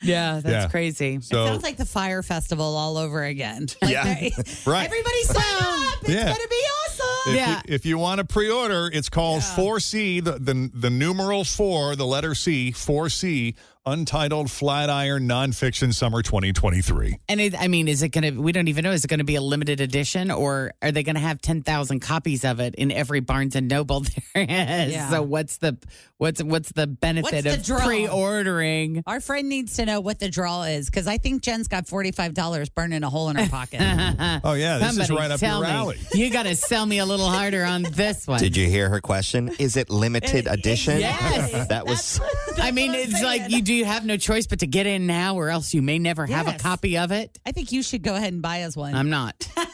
yeah, 0.01 0.39
that's 0.41 0.45
Yeah. 0.47 0.67
crazy. 0.69 1.19
So 1.21 1.45
Sounds 1.45 1.63
like 1.63 1.75
the 1.77 1.85
Fire 1.85 2.23
Festival 2.23 2.75
all 2.77 2.97
over 2.97 3.23
again. 3.23 3.67
Like 3.81 3.91
Yeah. 3.91 4.03
they- 4.13 4.31
Right. 4.65 4.85
Everybody 4.85 5.23
sign 5.23 5.43
up. 5.61 5.93
It's 6.01 6.09
Yeah. 6.09 6.23
going 6.25 6.35
to 6.41 6.47
be 6.49 6.55
awesome. 6.55 7.31
If, 7.31 7.35
Yeah. 7.35 7.61
you, 7.67 7.73
if 7.75 7.85
you 7.85 7.97
want 7.97 8.19
to 8.19 8.25
pre-order, 8.25 8.89
it's 8.93 9.09
called 9.09 9.41
4C, 9.41 10.23
the, 10.23 10.33
the 10.33 10.69
the 10.73 10.89
numeral 10.89 11.43
four, 11.43 11.95
the 11.95 12.05
letter 12.05 12.33
C, 12.35 12.71
4C, 12.71 13.55
Untitled 13.87 14.49
Flatiron 14.49 15.27
Nonfiction 15.27 15.93
Summer 15.93 16.23
2023. 16.23 17.19
And 17.29 17.39
it, 17.39 17.53
I 17.55 17.67
mean, 17.67 17.87
is 17.87 18.01
it 18.01 18.09
going 18.09 18.23
to, 18.23 18.41
we 18.41 18.51
don't 18.51 18.67
even 18.67 18.83
know, 18.83 18.91
is 18.91 19.03
it 19.05 19.09
going 19.09 19.19
to 19.19 19.23
be 19.23 19.35
a 19.35 19.41
limited 19.41 19.79
edition 19.79 20.31
or 20.31 20.73
are 20.81 20.91
they 20.91 21.03
going 21.03 21.13
to 21.13 21.21
have 21.21 21.39
10,000 21.39 21.99
copies 21.99 22.43
of 22.45 22.59
it 22.59 22.73
in 22.73 22.91
every 22.91 23.19
Barnes 23.19 23.55
and 23.55 23.67
Noble 23.67 23.99
there 24.33 24.43
is? 24.43 24.91
Yeah. 24.91 25.11
So 25.11 25.21
what's 25.21 25.57
the, 25.57 25.77
what's, 26.17 26.41
what's 26.41 26.71
the 26.71 26.87
benefit 26.87 27.45
What's 27.45 27.67
the 27.67 27.75
of 27.75 27.81
pre-ordering? 27.83 29.03
Our 29.05 29.19
friend 29.21 29.47
needs 29.49 29.75
to 29.75 29.85
know 29.85 30.01
what 30.01 30.17
the 30.17 30.29
draw 30.29 30.63
is 30.63 30.87
because 30.89 31.05
I 31.05 31.19
think 31.19 31.43
Jen's 31.43 31.67
got 31.67 31.85
$45 31.85 32.73
burning 32.73 33.03
a 33.03 33.09
hole 33.11 33.29
in 33.29 33.35
her 33.35 33.47
pocket. 33.49 33.81
Oh 34.43 34.53
yeah, 34.53 34.79
this 34.79 34.97
is 34.97 35.11
right 35.11 35.29
up 35.29 35.39
tell 35.39 35.59
your 35.59 35.67
me. 35.67 35.73
alley. 35.73 35.97
You 36.13 36.31
got 36.31 36.43
to 36.43 36.55
sell 36.55 36.85
me 36.85 36.97
a 36.99 37.05
little 37.05 37.29
harder 37.29 37.63
on 37.63 37.83
this 37.83 38.25
one. 38.25 38.39
Did 38.39 38.57
you 38.57 38.67
hear 38.67 38.89
her 38.89 38.99
question? 39.01 39.51
Is 39.59 39.77
it 39.77 39.89
limited 39.89 40.47
edition? 40.47 40.99
Yes. 40.99 41.67
that 41.67 41.85
was. 41.85 42.19
I 42.57 42.71
mean, 42.71 42.93
it's 42.95 43.21
like 43.21 43.49
you 43.51 43.61
do 43.61 43.74
have 43.83 44.05
no 44.05 44.15
choice 44.15 44.47
but 44.47 44.59
to 44.59 44.67
get 44.67 44.85
in 44.87 45.05
now, 45.07 45.35
or 45.35 45.49
else 45.49 45.73
you 45.73 45.81
may 45.81 45.99
never 45.99 46.25
have 46.27 46.47
a 46.47 46.51
Yes. 46.51 46.61
copy 46.61 46.97
of 46.97 47.11
it. 47.11 47.37
I 47.45 47.51
think 47.51 47.73
you 47.73 47.83
should 47.83 48.03
go 48.03 48.15
ahead 48.15 48.31
and 48.31 48.41
buy 48.41 48.61
us 48.61 48.77
one. 48.77 48.95
I'm 48.95 49.09
not. 49.09 49.35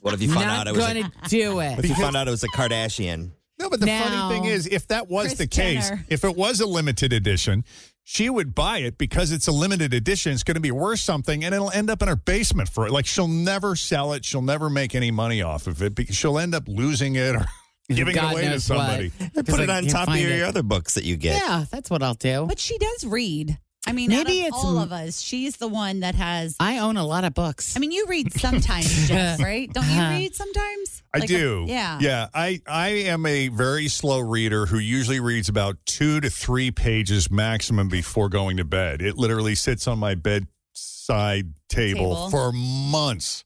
What 0.00 0.12
if 0.12 0.20
you 0.20 0.28
found 0.30 0.46
Not 0.46 0.66
out 0.66 0.66
it 0.68 0.76
was 0.76 0.84
going 0.86 1.02
to 1.04 1.10
do 1.30 1.54
what 1.56 1.78
it. 1.78 1.78
if 1.78 1.88
you 1.88 1.94
found 1.94 2.14
out 2.14 2.28
it 2.28 2.30
was 2.30 2.44
a 2.44 2.48
Kardashian? 2.48 3.30
No, 3.58 3.70
but 3.70 3.80
the 3.80 3.86
Now- 3.86 4.28
funny 4.28 4.34
thing 4.34 4.44
is, 4.50 4.66
if 4.66 4.86
that 4.88 5.08
was 5.08 5.28
Kris 5.28 5.38
the 5.38 5.46
case, 5.46 5.88
Jenner. 5.88 6.04
if 6.10 6.24
it 6.24 6.36
was 6.36 6.60
a 6.60 6.66
limited 6.66 7.12
edition, 7.14 7.64
she 8.02 8.28
would 8.28 8.54
buy 8.54 8.78
it 8.78 8.98
because 8.98 9.32
it's 9.32 9.46
a 9.46 9.52
limited 9.52 9.94
edition. 9.94 10.32
It's 10.32 10.42
going 10.42 10.56
to 10.56 10.60
be 10.60 10.70
worth 10.72 11.00
something, 11.00 11.42
and 11.42 11.54
it'll 11.54 11.70
end 11.70 11.88
up 11.88 12.02
in 12.02 12.08
her 12.08 12.16
basement 12.16 12.68
for 12.68 12.86
it. 12.86 12.92
Like 12.92 13.06
she'll 13.06 13.28
never 13.28 13.76
sell 13.76 14.12
it. 14.12 14.26
She'll 14.26 14.42
never 14.42 14.68
make 14.68 14.94
any 14.94 15.10
money 15.10 15.40
off 15.40 15.66
of 15.66 15.82
it 15.82 15.94
because 15.94 16.16
she'll 16.16 16.38
end 16.38 16.54
up 16.54 16.64
losing 16.68 17.14
it 17.16 17.34
or 17.36 17.46
giving 17.88 18.14
God 18.14 18.30
it 18.30 18.32
away 18.32 18.42
to 18.44 18.50
knows 18.50 18.70
what. 18.70 19.44
Put 19.46 19.60
I 19.60 19.62
it 19.64 19.70
on 19.70 19.82
can't 19.82 19.90
top 19.90 20.02
of 20.08 20.14
find 20.14 20.22
your, 20.22 20.32
it. 20.38 20.42
other 20.42 20.62
books 20.62 20.94
that 20.94 21.04
you 21.04 21.16
get. 21.16 21.40
Yeah, 21.42 21.64
that's 21.70 21.90
what 21.90 22.02
I'll 22.02 22.14
do. 22.14 22.46
But 22.48 22.58
she 22.58 22.78
does 22.78 23.04
read. 23.04 23.58
I 23.86 23.92
mean, 23.92 24.08
Maybe 24.08 24.40
out 24.40 24.46
of 24.46 24.54
it's 24.54 24.64
all 24.64 24.78
m- 24.78 24.84
of 24.84 24.92
us, 24.92 25.20
she's 25.20 25.58
the 25.58 25.68
one 25.68 26.00
that 26.00 26.14
has. 26.14 26.56
I 26.58 26.78
own 26.78 26.96
a 26.96 27.04
lot 27.04 27.24
of 27.24 27.34
books. 27.34 27.76
I 27.76 27.80
mean, 27.80 27.92
you 27.92 28.06
read 28.08 28.32
sometimes, 28.32 29.08
Jeff, 29.08 29.38
right? 29.40 29.70
Don't 29.70 29.84
you 29.84 29.92
uh-huh. 30.00 30.10
read 30.12 30.34
sometimes? 30.34 31.02
I 31.12 31.18
Like, 31.18 31.28
do. 31.28 31.66
yeah. 31.68 31.98
Yeah. 32.00 32.28
I, 32.32 32.62
I 32.66 32.88
am 32.88 33.26
a 33.26 33.48
very 33.48 33.88
slow 33.88 34.20
reader 34.20 34.64
who 34.64 34.78
usually 34.78 35.20
reads 35.20 35.50
about 35.50 35.76
two 35.84 36.22
to 36.22 36.30
three 36.30 36.70
pages 36.70 37.30
maximum 37.30 37.88
before 37.90 38.30
going 38.30 38.56
to 38.56 38.64
bed. 38.64 39.02
It 39.02 39.18
literally 39.18 39.54
sits 39.54 39.86
on 39.86 39.98
my 39.98 40.14
bedside 40.14 41.52
table, 41.68 42.00
Table. 42.14 42.30
for 42.30 42.52
months. 42.52 43.44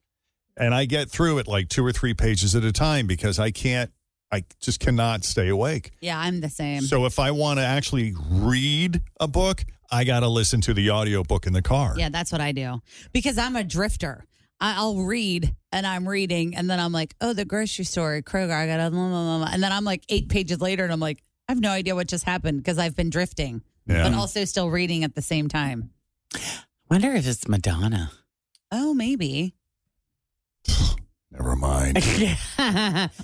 And 0.56 0.72
I 0.74 0.84
get 0.84 1.10
through 1.10 1.38
it 1.38 1.48
like 1.48 1.68
two 1.68 1.84
or 1.84 1.92
three 1.92 2.14
pages 2.14 2.54
at 2.54 2.62
a 2.64 2.70
time 2.72 3.06
because 3.08 3.38
I 3.40 3.50
can't, 3.50 3.90
I 4.30 4.44
just 4.60 4.80
cannot 4.80 5.24
stay 5.24 5.48
awake. 5.48 5.92
Yeah, 6.00 6.18
I'm 6.18 6.40
the 6.40 6.50
same. 6.50 6.82
So 6.82 7.06
if 7.06 7.18
I 7.18 7.30
want 7.30 7.58
to 7.60 7.64
actually 7.64 8.14
read 8.30 9.00
a 9.18 9.26
book, 9.28 9.64
I 9.90 10.04
got 10.04 10.20
to 10.20 10.28
listen 10.28 10.60
to 10.62 10.74
the 10.74 10.90
audiobook 10.90 11.46
in 11.46 11.52
the 11.54 11.62
car. 11.62 11.94
Yeah, 11.96 12.10
that's 12.10 12.30
what 12.30 12.40
I 12.42 12.52
do 12.52 12.80
because 13.12 13.38
I'm 13.38 13.56
a 13.56 13.64
drifter. 13.64 14.24
I- 14.60 14.74
I'll 14.76 14.96
read 14.96 15.54
and 15.72 15.86
I'm 15.86 16.06
reading, 16.08 16.56
and 16.56 16.68
then 16.68 16.80
I'm 16.80 16.92
like, 16.92 17.14
oh, 17.20 17.32
the 17.32 17.44
grocery 17.44 17.84
store, 17.84 18.20
Kroger, 18.22 18.52
I 18.52 18.66
got 18.66 18.78
to, 18.84 18.90
blah, 18.90 19.08
blah, 19.08 19.38
blah. 19.38 19.48
and 19.52 19.62
then 19.62 19.70
I'm 19.72 19.84
like 19.84 20.02
eight 20.08 20.28
pages 20.28 20.60
later, 20.60 20.82
and 20.84 20.92
I'm 20.92 21.00
like, 21.00 21.22
I 21.48 21.52
have 21.52 21.60
no 21.60 21.70
idea 21.70 21.94
what 21.94 22.08
just 22.08 22.24
happened 22.24 22.58
because 22.58 22.78
I've 22.78 22.96
been 22.96 23.08
drifting, 23.10 23.62
Yeah. 23.86 24.02
but 24.08 24.14
also 24.14 24.44
still 24.44 24.68
reading 24.68 25.04
at 25.04 25.14
the 25.14 25.22
same 25.22 25.48
time. 25.48 25.90
Wonder 26.90 27.12
if 27.12 27.26
it's 27.26 27.46
Madonna. 27.48 28.10
Oh, 28.72 28.92
maybe. 28.94 29.54
Never 31.30 31.56
mind. 31.56 31.98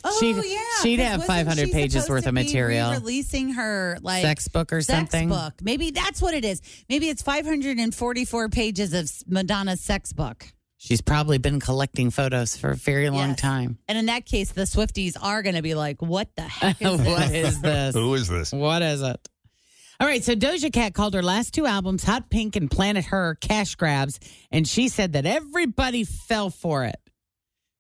Oh, 0.07 0.19
she'd, 0.21 0.37
yeah. 0.37 0.59
she'd 0.83 0.99
'cause 0.99 1.07
have 1.07 1.25
500 1.25 1.71
pages 1.73 2.09
worth 2.09 2.25
to 2.25 2.29
of 2.29 2.35
be 2.35 2.43
material. 2.45 2.93
Releasing 2.93 3.51
her 3.55 3.99
like 4.03 4.23
Sex 4.23 4.49
book 4.49 4.73
or 4.73 4.81
sex 4.83 4.97
something. 4.99 5.29
book. 5.31 5.55
Maybe 5.63 5.91
that's 5.91 6.21
what 6.23 6.35
it 6.35 6.45
is. 6.45 6.61
Maybe 6.89 7.09
it's 7.09 7.23
544 7.23 8.49
pages 8.51 8.93
of 8.93 9.11
Madonna's 9.27 9.81
sex 9.81 10.13
book. 10.13 10.47
She's 10.77 11.01
probably 11.01 11.39
been 11.39 11.61
collecting 11.61 12.11
photos 12.11 12.57
for 12.57 12.71
a 12.73 12.77
very 12.77 13.09
long 13.09 13.31
Yes. 13.31 13.41
time. 13.41 13.79
And 13.89 13.97
in 13.97 14.07
that 14.07 14.27
case, 14.27 14.53
the 14.53 14.63
Swifties 14.63 15.17
are 15.21 15.43
going 15.43 15.55
to 15.55 15.63
be 15.63 15.75
like, 15.75 16.03
"What 16.03 16.29
the 16.37 16.43
heck 16.43 16.81
is 16.83 17.01
what 17.01 17.31
is 17.35 17.61
this? 17.63 17.95
Who 17.95 18.13
is 18.15 18.29
this? 18.29 18.53
What 18.53 18.83
is 18.83 19.01
it? 19.03 19.29
All 20.01 20.07
right, 20.07 20.23
so 20.23 20.35
Doja 20.35 20.73
Cat 20.73 20.93
called 20.93 21.15
her 21.15 21.23
last 21.23 21.55
two 21.55 21.67
albums 21.67 22.05
Hot 22.05 22.29
Pink 22.29 22.57
and 22.57 22.71
Planet 22.71 23.07
Her 23.07 23.37
cash 23.37 23.77
grabs, 23.77 24.19
and 24.51 24.69
she 24.69 24.89
said 24.89 25.13
that 25.15 25.25
everybody 25.25 26.05
fell 26.05 26.51
for 26.51 26.85
it. 26.85 26.97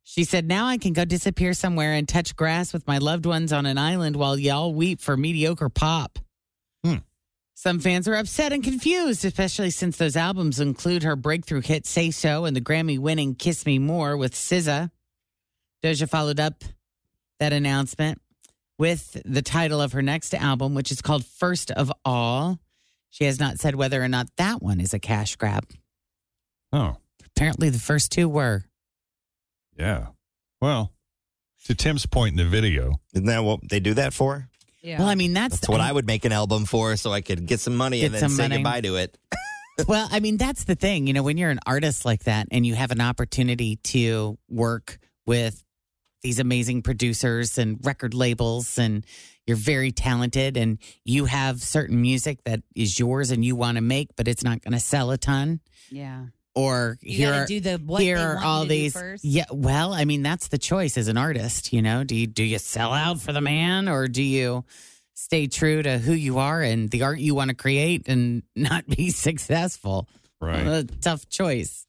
She 0.05 0.25
said, 0.25 0.47
Now 0.47 0.67
I 0.67 0.77
can 0.77 0.93
go 0.93 1.05
disappear 1.05 1.55
somewhere 1.55 1.95
and 1.95 2.07
touch 2.07 2.37
grass 2.37 2.73
with 2.73 2.87
my 2.87 2.99
loved 2.99 3.27
ones 3.27 3.53
on 3.53 3.67
an 3.67 3.79
island 3.79 4.17
while 4.17 4.39
y'all 4.39 4.75
weep 4.75 5.01
for 5.01 5.17
mediocre 5.17 5.71
pop. 5.71 6.19
Hmm. 6.85 6.99
Some 7.55 7.81
fans 7.81 8.07
are 8.07 8.15
upset 8.15 8.53
and 8.53 8.63
confused, 8.63 9.25
especially 9.25 9.71
since 9.71 9.97
those 9.97 10.17
albums 10.17 10.61
include 10.61 11.03
her 11.03 11.17
breakthrough 11.17 11.63
hit 11.63 11.87
Say 11.87 12.11
So 12.11 12.45
and 12.45 12.55
the 12.55 12.61
Grammy 12.61 12.99
winning 12.99 13.35
Kiss 13.35 13.65
Me 13.65 13.79
More 13.79 14.17
with 14.17 14.35
SZA. 14.35 14.91
Doja 15.83 16.09
followed 16.09 16.39
up 16.39 16.63
that 17.41 17.53
announcement 17.53 18.21
with 18.79 19.21
the 19.25 19.43
title 19.43 19.81
of 19.81 19.93
her 19.93 20.03
next 20.03 20.35
album, 20.35 20.75
which 20.75 20.93
is 20.93 21.01
called 21.01 21.25
First 21.25 21.71
of 21.71 21.91
All. 22.05 22.59
She 23.11 23.25
has 23.25 23.41
not 23.41 23.59
said 23.59 23.75
whether 23.75 24.03
or 24.03 24.09
not 24.09 24.29
that 24.37 24.61
one 24.61 24.81
is 24.81 24.93
a 24.93 24.99
cash 24.99 25.37
grab. 25.37 25.65
Oh, 26.73 26.97
Apparently, 27.37 27.69
the 27.69 27.81
first 27.81 28.13
two 28.13 28.29
were. 28.29 28.65
Yeah. 29.77 30.07
Well, 30.61 30.93
to 31.67 31.75
Tim's 31.75 32.07
point 32.07 32.33
in 32.33 32.45
the 32.45 32.51
video, 32.51 33.01
Isn't 33.15 33.27
that 33.27 33.45
what 33.45 33.61
they 33.69 33.81
do 33.81 33.95
that 33.95 34.13
for? 34.15 34.49
Yeah. 34.83 34.99
Well, 34.99 35.09
I 35.09 35.15
mean, 35.15 35.33
that's, 35.33 35.61
That's 35.61 35.69
what 35.69 35.81
I 35.81 35.91
would 35.91 36.07
make 36.07 36.25
an 36.27 36.33
album 36.33 36.67
for, 36.67 36.97
so 36.97 37.11
I 37.13 37.23
could 37.23 37.47
get 37.47 37.59
some 37.61 37.75
money 37.77 38.01
Get 38.01 38.07
and 38.07 38.15
then 38.17 38.21
some 38.21 38.31
say 38.33 38.43
money. 38.45 38.57
goodbye 38.57 38.81
to 38.83 38.97
it. 38.97 39.17
Well, 39.89 40.07
I 40.09 40.21
mean, 40.21 40.37
that's 40.37 40.63
the 40.65 40.77
thing. 40.77 41.09
You 41.09 41.15
know, 41.15 41.25
when 41.25 41.37
you're 41.37 41.51
an 41.51 41.59
artist 41.67 42.05
like 42.05 42.25
that 42.25 42.47
and 42.53 42.65
you 42.65 42.77
have 42.77 42.93
an 42.93 43.01
opportunity 43.01 43.75
to 43.77 44.39
work 44.49 45.01
with 45.27 45.65
these 46.23 46.39
amazing 46.39 46.83
producers 46.83 47.59
and 47.59 47.85
record 47.85 48.15
labels, 48.15 48.79
and 48.79 49.05
you're 49.49 49.57
very 49.57 49.91
talented, 49.91 50.57
and 50.57 50.79
you 51.05 51.25
have 51.25 51.61
certain 51.61 52.01
music 52.01 52.39
that 52.45 52.63
is 52.77 53.01
yours 53.01 53.33
and 53.33 53.45
you 53.45 53.57
want 53.57 53.75
to 53.77 53.81
make, 53.83 54.15
but 54.15 54.29
it's 54.29 54.45
not 54.45 54.63
going 54.63 54.75
to 54.75 54.79
sell 54.79 55.11
a 55.11 55.19
ton. 55.19 55.59
yeah. 55.91 56.27
Or 56.55 56.99
You 57.01 57.17
here 57.17 57.33
are, 57.33 57.47
do 57.47 57.59
the 57.61 57.79
what 57.79 58.01
here 58.03 58.19
are 58.19 58.39
all 58.45 58.63
you 58.63 58.69
to 58.69 58.75
do 58.75 58.81
these. 58.83 58.93
first. 58.93 59.25
Yeah, 59.25 59.47
well, 59.51 59.93
I 59.93 60.05
mean, 60.05 60.23
that's 60.23 60.49
the 60.49 60.59
choice 60.59 60.97
as 60.97 61.09
an 61.09 61.17
artist. 61.17 61.73
You 61.73 61.83
know, 61.83 62.05
do 62.05 62.15
you 62.15 62.27
do 62.29 62.45
you 62.45 62.59
sell 62.59 62.93
out 62.93 63.21
for 63.21 63.33
the 63.33 63.41
man, 63.41 63.89
or 63.89 64.07
do 64.07 64.23
you 64.23 64.65
stay 65.15 65.47
true 65.49 65.83
to 65.83 65.99
who 65.99 66.13
you 66.13 66.39
are 66.39 66.63
and 66.63 66.91
the 66.91 67.03
art 67.03 67.19
you 67.19 67.35
want 67.35 67.49
to 67.51 67.57
create 67.57 68.07
and 68.09 68.43
not 68.57 68.87
be 68.87 69.11
successful? 69.11 70.09
right? 70.41 70.67
A 70.67 70.85
tough 71.01 71.29
choice. 71.29 71.87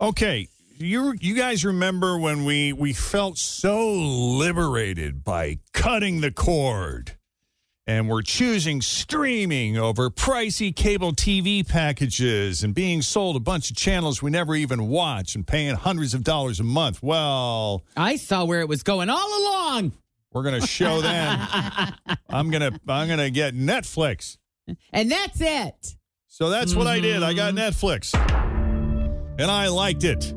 Okay, 0.00 0.48
you 0.76 1.14
you 1.20 1.34
guys 1.34 1.64
remember 1.64 2.18
when 2.18 2.44
we 2.44 2.72
we 2.72 2.92
felt 2.92 3.38
so 3.38 3.90
liberated 3.92 5.24
by 5.24 5.58
cutting 5.72 6.20
the 6.20 6.30
cord, 6.32 7.16
and 7.86 8.08
we're 8.08 8.22
choosing 8.22 8.80
streaming 8.80 9.76
over 9.76 10.08
pricey 10.10 10.74
cable 10.74 11.12
TV 11.12 11.66
packages 11.66 12.62
and 12.64 12.74
being 12.74 13.02
sold 13.02 13.36
a 13.36 13.40
bunch 13.40 13.70
of 13.70 13.76
channels 13.76 14.22
we 14.22 14.30
never 14.30 14.54
even 14.54 14.88
watch 14.88 15.34
and 15.34 15.46
paying 15.46 15.74
hundreds 15.74 16.14
of 16.14 16.24
dollars 16.24 16.60
a 16.60 16.64
month. 16.64 17.02
Well, 17.02 17.82
I 17.96 18.16
saw 18.16 18.44
where 18.44 18.60
it 18.60 18.68
was 18.68 18.82
going 18.82 19.10
all 19.10 19.42
along. 19.42 19.92
we're 20.32 20.42
gonna 20.42 20.66
show 20.66 21.00
them. 21.00 21.38
I'm 22.28 22.50
gonna 22.50 22.78
I'm 22.88 23.08
gonna 23.08 23.30
get 23.30 23.54
Netflix. 23.54 24.38
And 24.92 25.10
that's 25.10 25.40
it. 25.40 25.96
So 26.28 26.48
that's 26.48 26.74
what 26.74 26.86
I 26.86 27.00
did. 27.00 27.22
I 27.22 27.34
got 27.34 27.54
Netflix. 27.54 28.14
And 29.38 29.50
I 29.50 29.68
liked 29.68 30.04
it. 30.04 30.32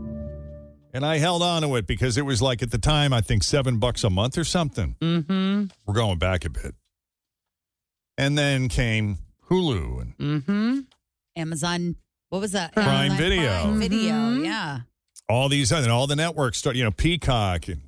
And 0.94 1.06
I 1.06 1.18
held 1.18 1.42
on 1.44 1.62
to 1.62 1.76
it 1.76 1.88
because 1.88 2.18
it 2.18 2.24
was 2.26 2.42
like 2.42 2.62
at 2.62 2.72
the 2.72 2.78
time, 2.78 3.14
I 3.14 3.22
think 3.22 3.44
seven 3.44 3.78
bucks 3.78 4.04
a 4.04 4.10
month 4.10 4.38
or 4.38 4.44
something. 4.44 4.96
Mm-hmm. 5.00 5.66
We're 5.86 5.94
going 5.94 6.18
back 6.18 6.44
a 6.46 6.50
bit. 6.50 6.76
And 8.18 8.38
then 8.38 8.68
came 8.70 9.18
Hulu 9.50 10.02
and 10.02 10.18
Mm-hmm. 10.18 10.80
Amazon. 11.36 11.96
What 12.30 12.40
was 12.42 12.52
that? 12.54 12.74
Prime 12.74 13.12
Amazon 13.12 13.18
Video. 13.18 13.62
Prime 13.62 13.80
Video. 13.80 14.14
Mhm. 14.14 14.46
Yeah. 14.46 14.80
all 15.30 15.50
these 15.50 15.72
other, 15.72 15.92
all 15.92 16.08
the 16.08 16.16
networks 16.16 16.58
start, 16.58 16.76
you 16.76 16.84
know, 16.84 16.92
Peacock 16.92 17.68
and 17.68 17.82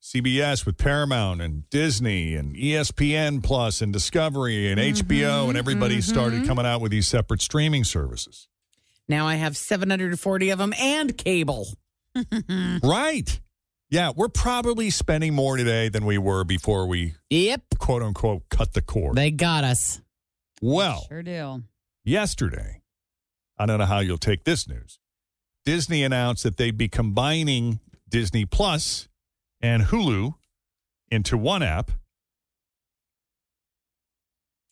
CBS 0.00 0.64
with 0.66 0.78
Paramount 0.78 1.40
and 1.40 1.68
Disney 1.70 2.34
and 2.34 2.56
ESPN 2.56 3.42
Plus 3.42 3.80
and 3.82 3.92
Discovery 3.92 4.70
and 4.70 4.80
HBO 4.80 5.48
and 5.48 5.56
everybody 5.58 6.00
started 6.00 6.44
coming 6.46 6.66
out 6.66 6.80
with 6.80 6.90
these 6.92 7.06
separate 7.06 7.40
streaming 7.40 7.84
services. 7.84 8.48
Now 9.08 9.26
I 9.28 9.34
have 9.36 9.56
740 9.56 10.50
of 10.50 10.58
them 10.58 10.72
and 10.78 11.16
cable. 11.16 11.68
Right. 12.82 13.40
Yeah, 13.92 14.10
we're 14.16 14.28
probably 14.28 14.88
spending 14.88 15.34
more 15.34 15.58
today 15.58 15.90
than 15.90 16.06
we 16.06 16.16
were 16.16 16.44
before 16.44 16.86
we 16.86 17.14
Yep. 17.28 17.62
quote 17.78 18.02
unquote 18.02 18.48
cut 18.48 18.72
the 18.72 18.80
cord. 18.80 19.16
They 19.16 19.30
got 19.30 19.64
us. 19.64 20.00
well, 20.62 21.04
Sure 21.08 21.22
do. 21.22 21.64
yesterday, 22.02 22.80
I 23.58 23.66
don't 23.66 23.78
know 23.78 23.84
how 23.84 23.98
you'll 23.98 24.16
take 24.16 24.44
this 24.44 24.66
news. 24.66 24.98
Disney 25.66 26.02
announced 26.04 26.42
that 26.44 26.56
they'd 26.56 26.78
be 26.78 26.88
combining 26.88 27.80
Disney 28.08 28.46
Plus 28.46 29.08
and 29.60 29.82
Hulu 29.82 30.36
into 31.10 31.36
one 31.36 31.62
app, 31.62 31.90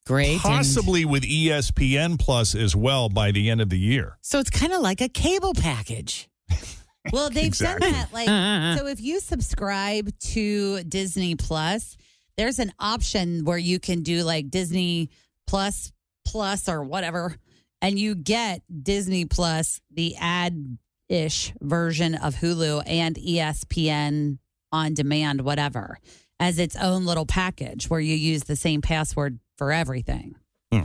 Great. 0.07 0.33
and- 0.33 0.41
possibly 0.41 1.05
with 1.05 1.25
ESPN 1.25 2.17
Plus 2.19 2.55
as 2.55 2.75
well 2.75 3.11
by 3.11 3.31
the 3.33 3.51
end 3.51 3.61
of 3.61 3.69
the 3.69 3.79
year. 3.79 4.17
so 4.23 4.39
it's 4.39 4.49
kind 4.51 4.73
of 4.73 4.81
like 4.81 5.03
a 5.03 5.11
cable 5.11 5.53
package. 5.53 6.27
Well, 7.13 7.31
they've 7.31 7.47
Exactly. 7.47 7.91
done 7.91 7.99
that. 8.01 8.13
Like, 8.13 8.79
so 8.79 8.87
if 8.87 9.01
you 9.01 9.21
subscribe 9.21 10.11
to 10.19 10.83
Disney 10.85 11.35
Plus, 11.35 11.97
there's 12.37 12.59
an 12.59 12.73
option 12.79 13.45
where 13.45 13.59
you 13.59 13.79
can 13.79 14.03
do 14.03 14.23
like 14.23 14.51
Disney 14.51 15.11
Plus 15.47 15.93
Plus 16.27 16.69
or 16.69 16.83
whatever, 16.85 17.37
and 17.83 17.99
you 17.99 18.15
get 18.15 18.63
Disney 18.83 19.25
Plus, 19.25 19.81
the 19.91 20.15
ad 20.17 20.79
ish 21.09 21.53
version 21.61 22.15
of 22.15 22.37
Hulu 22.37 22.83
and 22.87 23.17
ESPN 23.17 24.39
on 24.71 24.95
demand, 24.95 25.41
whatever, 25.41 25.99
as 26.39 26.59
its 26.59 26.77
own 26.77 27.05
little 27.05 27.27
package 27.27 27.91
where 27.91 27.99
you 28.01 28.15
use 28.15 28.45
the 28.45 28.55
same 28.57 28.81
password 28.81 29.41
for 29.59 29.73
everything. 29.73 30.37
Hmm. 30.73 30.85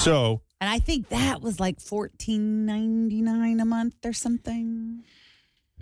So 0.00 0.42
And 0.60 0.68
I 0.68 0.78
think 0.80 1.08
that 1.10 1.40
was 1.40 1.60
like 1.60 1.80
fourteen 1.80 2.66
ninety 2.66 3.22
nine 3.22 3.60
a 3.60 3.64
month 3.64 3.94
or 4.04 4.12
something. 4.12 5.04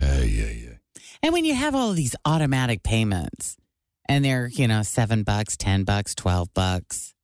Uh, 0.01 0.21
yeah, 0.23 0.49
yeah. 0.51 0.69
And 1.23 1.33
when 1.33 1.45
you 1.45 1.55
have 1.55 1.73
all 1.73 1.89
of 1.89 1.95
these 1.95 2.15
automatic 2.25 2.83
payments 2.83 3.57
and 4.07 4.23
they're, 4.23 4.47
you 4.47 4.67
know, 4.67 4.83
seven 4.83 5.23
bucks, 5.23 5.57
10 5.57 5.83
bucks, 5.83 6.13
12 6.13 6.53
bucks, 6.53 7.15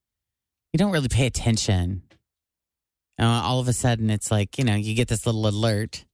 you 0.72 0.80
don't 0.80 0.92
really 0.92 1.08
pay 1.10 1.28
attention. 1.28 2.02
Uh, 3.20 3.26
all 3.26 3.60
of 3.60 3.68
a 3.68 3.74
sudden, 3.74 4.10
it's 4.10 4.32
like, 4.32 4.58
you 4.58 4.64
know, 4.64 4.74
you 4.76 4.96
get 4.96 5.08
this 5.08 5.28
little 5.28 5.46
alert. 5.48 6.06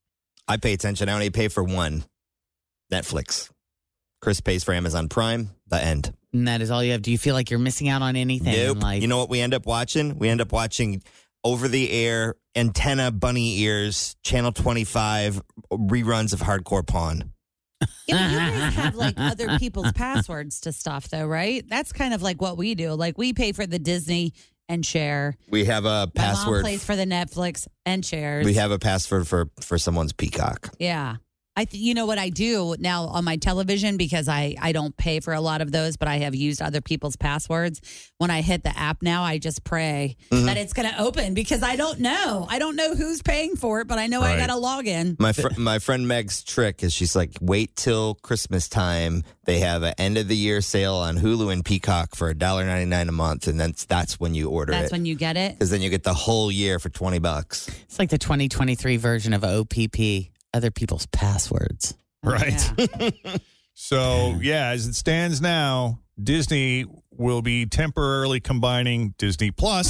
I 0.48 0.58
pay 0.58 0.74
attention. 0.74 1.08
I 1.08 1.14
only 1.14 1.30
pay 1.30 1.48
for 1.48 1.64
one 1.64 2.04
Netflix. 2.92 3.50
Chris 4.22 4.42
pays 4.42 4.64
for 4.66 4.74
Amazon 4.74 5.08
Prime. 5.08 5.52
The 5.68 5.82
end. 5.82 6.14
And 6.34 6.48
that 6.50 6.62
is 6.62 6.70
all 6.72 6.84
you 6.84 6.92
have. 6.92 7.02
Do 7.02 7.12
you 7.12 7.18
feel 7.18 7.34
like 7.36 7.50
you're 7.50 7.60
missing 7.60 7.88
out 7.88 8.02
on 8.02 8.16
anything 8.18 8.54
Nope. 8.54 8.82
life? 8.84 9.02
You 9.02 9.08
know 9.08 9.18
what 9.18 9.30
we 9.30 9.40
end 9.40 9.54
up 9.54 9.66
watching? 9.66 10.18
We 10.20 10.28
end 10.28 10.42
up 10.42 10.52
watching 10.52 11.02
over 11.44 11.68
the 11.68 11.92
air 11.92 12.36
antenna 12.56 13.12
bunny 13.12 13.60
ears, 13.60 14.16
channel 14.24 14.52
25 14.52 15.42
reruns 15.72 16.34
of 16.34 16.40
Hardcore 16.42 16.86
Pawn. 16.86 17.32
You, 18.08 18.16
know, 18.16 18.28
you 18.28 18.38
guys 18.38 18.74
have 18.74 18.96
like 18.96 19.14
other 19.18 19.58
people's 19.58 19.92
passwords 19.94 20.60
to 20.62 20.74
stuff, 20.74 21.08
though, 21.10 21.26
right? 21.26 21.64
That's 21.70 21.94
kind 21.94 22.14
of 22.14 22.22
like 22.22 22.42
what 22.42 22.58
we 22.58 22.76
do. 22.76 22.92
Like 22.94 23.18
we 23.18 23.32
pay 23.34 23.54
for 23.54 23.66
the 23.66 23.80
Disney 23.80 24.34
and 24.68 24.86
share. 24.86 25.36
We 25.50 25.66
have 25.66 25.86
a 25.86 25.88
My 25.88 26.00
mom 26.06 26.12
password. 26.16 26.62
plays 26.64 26.84
for 26.84 26.96
the 26.96 27.06
Netflix 27.06 27.68
and 27.86 28.06
shares. 28.06 28.46
We 28.46 28.56
have 28.56 28.72
a 28.72 28.80
password 28.80 29.28
for 29.28 29.50
for 29.62 29.78
someone's 29.78 30.12
peacock. 30.12 30.70
Yeah. 30.80 31.18
I 31.60 31.66
th- 31.66 31.84
you 31.84 31.94
know 31.94 32.06
what 32.06 32.18
I 32.18 32.30
do 32.30 32.76
now 32.80 33.04
on 33.08 33.26
my 33.26 33.36
television 33.36 33.98
because 33.98 34.30
I 34.30 34.56
I 34.62 34.72
don't 34.72 34.96
pay 34.96 35.20
for 35.20 35.34
a 35.34 35.42
lot 35.42 35.60
of 35.60 35.74
those, 35.74 35.98
but 35.98 36.08
I 36.08 36.20
have 36.20 36.34
used 36.34 36.62
other 36.62 36.80
people's 36.80 37.18
passwords. 37.18 37.82
When 38.18 38.32
I 38.32 38.40
hit 38.42 38.64
the 38.64 38.78
app 38.78 39.02
now, 39.02 39.24
I 39.24 39.40
just 39.40 39.66
pray 39.66 40.16
Mhm. 40.32 40.46
that 40.46 40.56
it's 40.56 40.72
going 40.72 40.88
to 40.90 40.98
open 41.02 41.34
because 41.34 41.62
I 41.62 41.76
don't 41.76 42.00
know. 42.00 42.48
I 42.50 42.60
don't 42.60 42.78
know 42.78 42.96
who's 42.96 43.22
paying 43.22 43.58
for 43.58 43.82
it, 43.82 43.88
but 43.90 43.98
I 44.00 44.08
know 44.08 44.22
I 44.22 44.38
got 44.38 44.48
to 44.48 44.56
log 44.56 44.88
in. 44.88 45.18
My 45.20 45.34
fr- 45.34 45.58
my 45.58 45.80
friend 45.80 46.08
Meg's 46.08 46.44
trick 46.46 46.82
is 46.82 46.94
she's 46.94 47.14
like, 47.14 47.32
wait 47.42 47.76
till 47.76 48.16
Christmas 48.16 48.70
time. 48.70 49.24
They 49.44 49.60
have 49.60 49.84
an 49.84 49.96
end 49.98 50.18
of 50.18 50.28
the 50.30 50.38
year 50.38 50.62
sale 50.62 50.96
on 50.96 51.18
Hulu 51.18 51.52
and 51.52 51.66
Peacock 51.66 52.16
for 52.16 52.34
$1.99 52.34 53.10
a 53.10 53.12
month, 53.12 53.48
and 53.48 53.60
that's 53.60 53.84
that's 53.84 54.18
when 54.18 54.34
you 54.34 54.50
order 54.50 54.72
That's 54.72 54.86
it. 54.86 54.92
when 54.94 55.06
you 55.06 55.16
get 55.16 55.36
it. 55.36 55.54
Because 55.60 55.72
then 55.72 55.82
you 55.82 55.90
get 55.90 56.04
the 56.04 56.14
whole 56.14 56.50
year 56.52 56.80
for 56.80 56.88
20 56.90 57.20
bucks. 57.20 57.68
It's 57.84 58.00
like 58.00 58.10
the 58.12 58.18
2023 58.18 58.96
version 58.98 59.34
of 59.34 59.44
OPP, 59.44 60.30
other 60.54 60.72
people's 60.72 61.06
passwords. 61.08 61.96
Right. 62.24 62.60
so, 63.74 64.38
yeah, 64.42 64.70
as 64.70 64.88
it 64.88 64.96
stands 64.96 65.42
now, 65.42 66.00
Disney 66.22 66.86
will 67.12 67.42
be 67.42 67.66
temporarily 67.66 68.40
combining 68.40 69.14
Disney 69.18 69.52
Plus. 69.52 69.88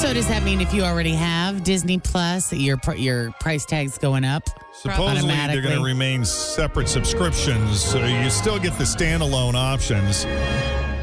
So 0.00 0.14
does 0.14 0.26
that 0.28 0.42
mean 0.42 0.60
if 0.60 0.72
you 0.72 0.82
already 0.82 1.12
have 1.12 1.62
Disney 1.62 1.98
Plus, 1.98 2.52
your 2.52 2.80
your 2.96 3.30
price 3.38 3.66
tag's 3.66 3.98
going 3.98 4.24
up? 4.24 4.42
Supposedly, 4.72 5.30
they're 5.30 5.60
going 5.60 5.76
to 5.76 5.84
remain 5.84 6.24
separate 6.24 6.88
subscriptions. 6.88 7.80
So 7.80 8.04
you 8.04 8.30
still 8.30 8.58
get 8.58 8.76
the 8.78 8.84
standalone 8.84 9.54
options, 9.54 10.24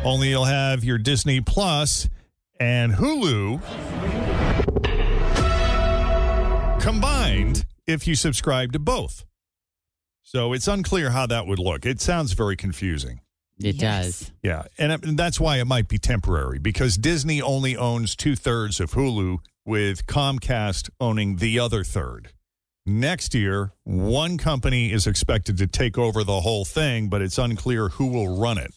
only 0.07 0.29
you'll 0.29 0.45
have 0.45 0.83
your 0.85 0.97
Disney 0.97 1.41
Plus 1.41 2.07
and 2.59 2.93
Hulu 2.93 3.61
combined 6.81 7.65
if 7.85 8.07
you 8.07 8.15
subscribe 8.15 8.71
to 8.73 8.79
both. 8.79 9.25
So 10.23 10.53
it's 10.53 10.67
unclear 10.67 11.09
how 11.11 11.25
that 11.27 11.45
would 11.47 11.59
look. 11.59 11.85
It 11.85 12.01
sounds 12.01 12.33
very 12.33 12.55
confusing. 12.55 13.21
It 13.59 13.79
does. 13.79 14.31
Yeah, 14.43 14.63
and 14.77 14.91
it- 14.91 15.03
and 15.05 15.17
that's 15.17 15.39
why 15.39 15.59
it 15.59 15.65
might 15.65 15.87
be 15.87 15.97
temporary 15.97 16.59
because 16.59 16.97
Disney 16.97 17.41
only 17.41 17.75
owns 17.75 18.15
two 18.15 18.35
thirds 18.35 18.79
of 18.79 18.91
Hulu, 18.91 19.39
with 19.65 20.05
Comcast 20.07 20.89
owning 21.01 21.37
the 21.37 21.59
other 21.59 21.83
third. 21.83 22.29
Next 22.85 23.33
year, 23.35 23.73
one 23.83 24.37
company 24.37 24.93
is 24.93 25.05
expected 25.05 25.57
to 25.57 25.67
take 25.67 25.97
over 25.97 26.23
the 26.23 26.39
whole 26.39 26.63
thing, 26.63 27.09
but 27.09 27.21
it's 27.21 27.37
unclear 27.37 27.89
who 27.89 28.05
will 28.05 28.37
run 28.39 28.57
it. 28.57 28.73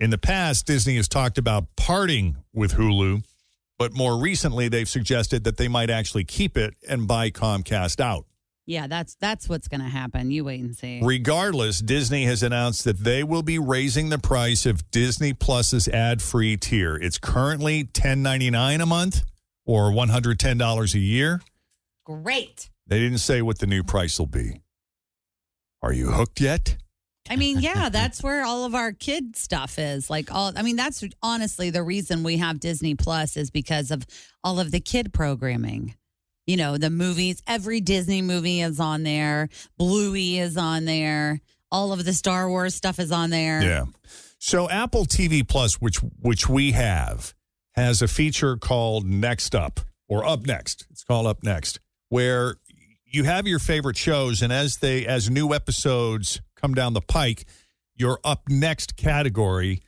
In 0.00 0.10
the 0.10 0.18
past, 0.18 0.66
Disney 0.66 0.96
has 0.96 1.08
talked 1.08 1.38
about 1.38 1.66
parting 1.76 2.36
with 2.52 2.74
Hulu, 2.74 3.24
but 3.78 3.92
more 3.92 4.18
recently, 4.18 4.68
they've 4.68 4.88
suggested 4.88 5.44
that 5.44 5.56
they 5.56 5.68
might 5.68 5.90
actually 5.90 6.24
keep 6.24 6.56
it 6.56 6.74
and 6.88 7.06
buy 7.06 7.30
Comcast 7.30 8.00
out. 8.00 8.26
Yeah, 8.66 8.86
that's 8.86 9.14
that's 9.16 9.48
what's 9.48 9.68
going 9.68 9.82
to 9.82 9.88
happen. 9.88 10.30
You 10.30 10.44
wait 10.44 10.60
and 10.60 10.74
see. 10.74 11.00
Regardless, 11.02 11.80
Disney 11.80 12.24
has 12.24 12.42
announced 12.42 12.84
that 12.84 12.98
they 12.98 13.22
will 13.22 13.42
be 13.42 13.58
raising 13.58 14.08
the 14.08 14.18
price 14.18 14.64
of 14.64 14.90
Disney 14.90 15.34
Plus's 15.34 15.86
ad-free 15.86 16.56
tier. 16.56 16.96
It's 16.96 17.18
currently 17.18 17.84
$10.99 17.84 18.82
a 18.82 18.86
month 18.86 19.22
or 19.66 19.90
$110 19.90 20.94
a 20.94 20.98
year. 20.98 21.42
Great. 22.04 22.70
They 22.86 22.98
didn't 22.98 23.18
say 23.18 23.42
what 23.42 23.58
the 23.58 23.66
new 23.66 23.82
price 23.82 24.18
will 24.18 24.26
be. 24.26 24.62
Are 25.82 25.92
you 25.92 26.12
hooked 26.12 26.40
yet? 26.40 26.78
I 27.28 27.36
mean, 27.36 27.60
yeah, 27.60 27.88
that's 27.92 28.22
where 28.22 28.44
all 28.44 28.64
of 28.64 28.74
our 28.74 28.92
kid 28.92 29.36
stuff 29.36 29.78
is. 29.78 30.10
Like 30.10 30.32
all 30.32 30.52
I 30.56 30.62
mean, 30.62 30.76
that's 30.76 31.04
honestly 31.22 31.70
the 31.70 31.82
reason 31.82 32.22
we 32.22 32.38
have 32.38 32.60
Disney 32.60 32.94
Plus 32.94 33.36
is 33.36 33.50
because 33.50 33.90
of 33.90 34.06
all 34.42 34.60
of 34.60 34.70
the 34.70 34.80
kid 34.80 35.12
programming. 35.12 35.94
You 36.46 36.58
know, 36.58 36.76
the 36.76 36.90
movies, 36.90 37.42
every 37.46 37.80
Disney 37.80 38.20
movie 38.20 38.60
is 38.60 38.78
on 38.78 39.02
there. 39.02 39.48
Bluey 39.78 40.38
is 40.38 40.58
on 40.58 40.84
there. 40.84 41.40
All 41.72 41.92
of 41.92 42.04
the 42.04 42.12
Star 42.12 42.48
Wars 42.48 42.74
stuff 42.74 42.98
is 42.98 43.10
on 43.10 43.30
there. 43.30 43.62
Yeah. 43.62 43.84
So 44.38 44.68
Apple 44.68 45.06
TV 45.06 45.46
Plus, 45.46 45.80
which 45.80 45.98
which 46.20 46.48
we 46.48 46.72
have, 46.72 47.34
has 47.72 48.02
a 48.02 48.08
feature 48.08 48.56
called 48.56 49.06
Next 49.06 49.54
Up 49.54 49.80
or 50.06 50.24
Up 50.24 50.44
Next. 50.46 50.86
It's 50.90 51.02
called 51.02 51.26
Up 51.26 51.42
Next, 51.42 51.80
where 52.10 52.56
you 53.06 53.24
have 53.24 53.46
your 53.46 53.58
favorite 53.58 53.96
shows, 53.96 54.42
and 54.42 54.52
as 54.52 54.76
they 54.78 55.06
as 55.06 55.30
new 55.30 55.54
episodes 55.54 56.42
come 56.64 56.72
down 56.72 56.94
the 56.94 57.02
pike, 57.02 57.44
your 57.94 58.18
Up 58.24 58.48
Next 58.48 58.96
category 58.96 59.82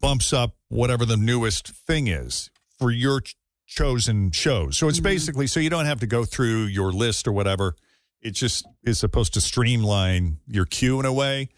bumps 0.00 0.32
up 0.32 0.54
whatever 0.68 1.04
the 1.04 1.18
newest 1.18 1.68
thing 1.68 2.06
is 2.06 2.48
for 2.78 2.90
your 2.90 3.20
ch- 3.20 3.36
chosen 3.66 4.30
shows. 4.30 4.78
So 4.78 4.88
it's 4.88 4.96
mm-hmm. 4.96 5.04
basically 5.04 5.46
so 5.46 5.60
you 5.60 5.68
don't 5.68 5.84
have 5.84 6.00
to 6.00 6.06
go 6.06 6.24
through 6.24 6.64
your 6.64 6.90
list 6.90 7.28
or 7.28 7.32
whatever. 7.32 7.76
It 8.22 8.30
just 8.30 8.66
is 8.82 8.98
supposed 8.98 9.34
to 9.34 9.42
streamline 9.42 10.38
your 10.46 10.64
queue 10.64 10.98
in 11.00 11.04
a 11.04 11.12
way. 11.12 11.50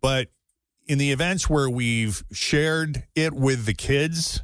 But 0.00 0.28
in 0.86 0.98
the 0.98 1.10
events 1.10 1.50
where 1.50 1.68
we've 1.68 2.22
shared 2.30 3.08
it 3.16 3.32
with 3.32 3.66
the 3.66 3.74
kids, 3.74 4.40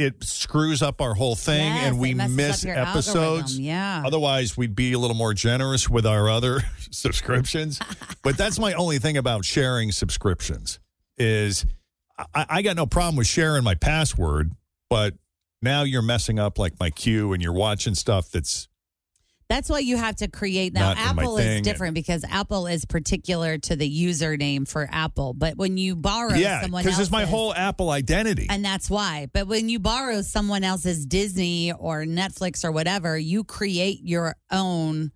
it 0.00 0.24
screws 0.24 0.82
up 0.82 1.00
our 1.00 1.14
whole 1.14 1.36
thing 1.36 1.64
Yes, 1.66 1.84
and 1.86 1.98
we 1.98 2.14
miss 2.14 2.64
episodes. 2.64 3.16
algorithm, 3.16 3.62
yeah. 3.64 4.02
Otherwise, 4.06 4.56
we'd 4.56 4.74
be 4.74 4.92
a 4.94 4.98
little 4.98 5.16
more 5.16 5.34
generous 5.34 5.88
with 5.90 6.06
our 6.06 6.28
other 6.30 6.60
subscriptions. 6.90 7.78
but 8.22 8.38
that's 8.38 8.58
my 8.58 8.72
only 8.72 8.98
thing 8.98 9.16
about 9.16 9.44
sharing 9.44 9.92
subscriptions 9.92 10.80
is 11.18 11.66
I, 12.34 12.46
I 12.48 12.62
got 12.62 12.76
no 12.76 12.86
problem 12.86 13.16
with 13.16 13.26
sharing 13.26 13.62
my 13.62 13.74
password, 13.74 14.52
but 14.88 15.14
now 15.60 15.82
you're 15.82 16.00
messing 16.02 16.38
up 16.38 16.58
like 16.58 16.80
my 16.80 16.88
queue 16.88 17.34
and 17.34 17.42
you're 17.42 17.52
watching 17.52 17.94
stuff 17.94 18.30
that's 18.30 18.68
That's 19.50 19.68
why 19.68 19.80
you 19.80 19.96
have 19.96 20.14
to 20.16 20.28
create 20.28 20.72
now. 20.72 20.94
Not 20.94 20.98
Apple 20.98 21.36
is 21.38 21.60
different 21.62 21.94
because 21.94 22.24
Apple 22.30 22.68
is 22.68 22.84
particular 22.84 23.58
to 23.58 23.74
the 23.74 23.90
username 23.90 24.66
for 24.66 24.88
Apple. 24.92 25.34
But 25.34 25.56
when 25.56 25.76
you 25.76 25.96
borrow 25.96 26.34
yeah, 26.34 26.62
someone 26.62 26.84
because 26.84 27.00
it's 27.00 27.10
my 27.10 27.24
whole 27.24 27.52
Apple 27.52 27.90
identity. 27.90 28.46
And 28.48 28.64
that's 28.64 28.88
why. 28.88 29.26
But 29.32 29.48
when 29.48 29.68
you 29.68 29.80
borrow 29.80 30.22
someone 30.22 30.62
else's 30.62 31.04
Disney 31.04 31.72
or 31.72 32.04
Netflix 32.04 32.64
or 32.64 32.70
whatever, 32.70 33.18
you 33.18 33.42
create 33.42 33.98
your 34.04 34.36
own 34.52 35.10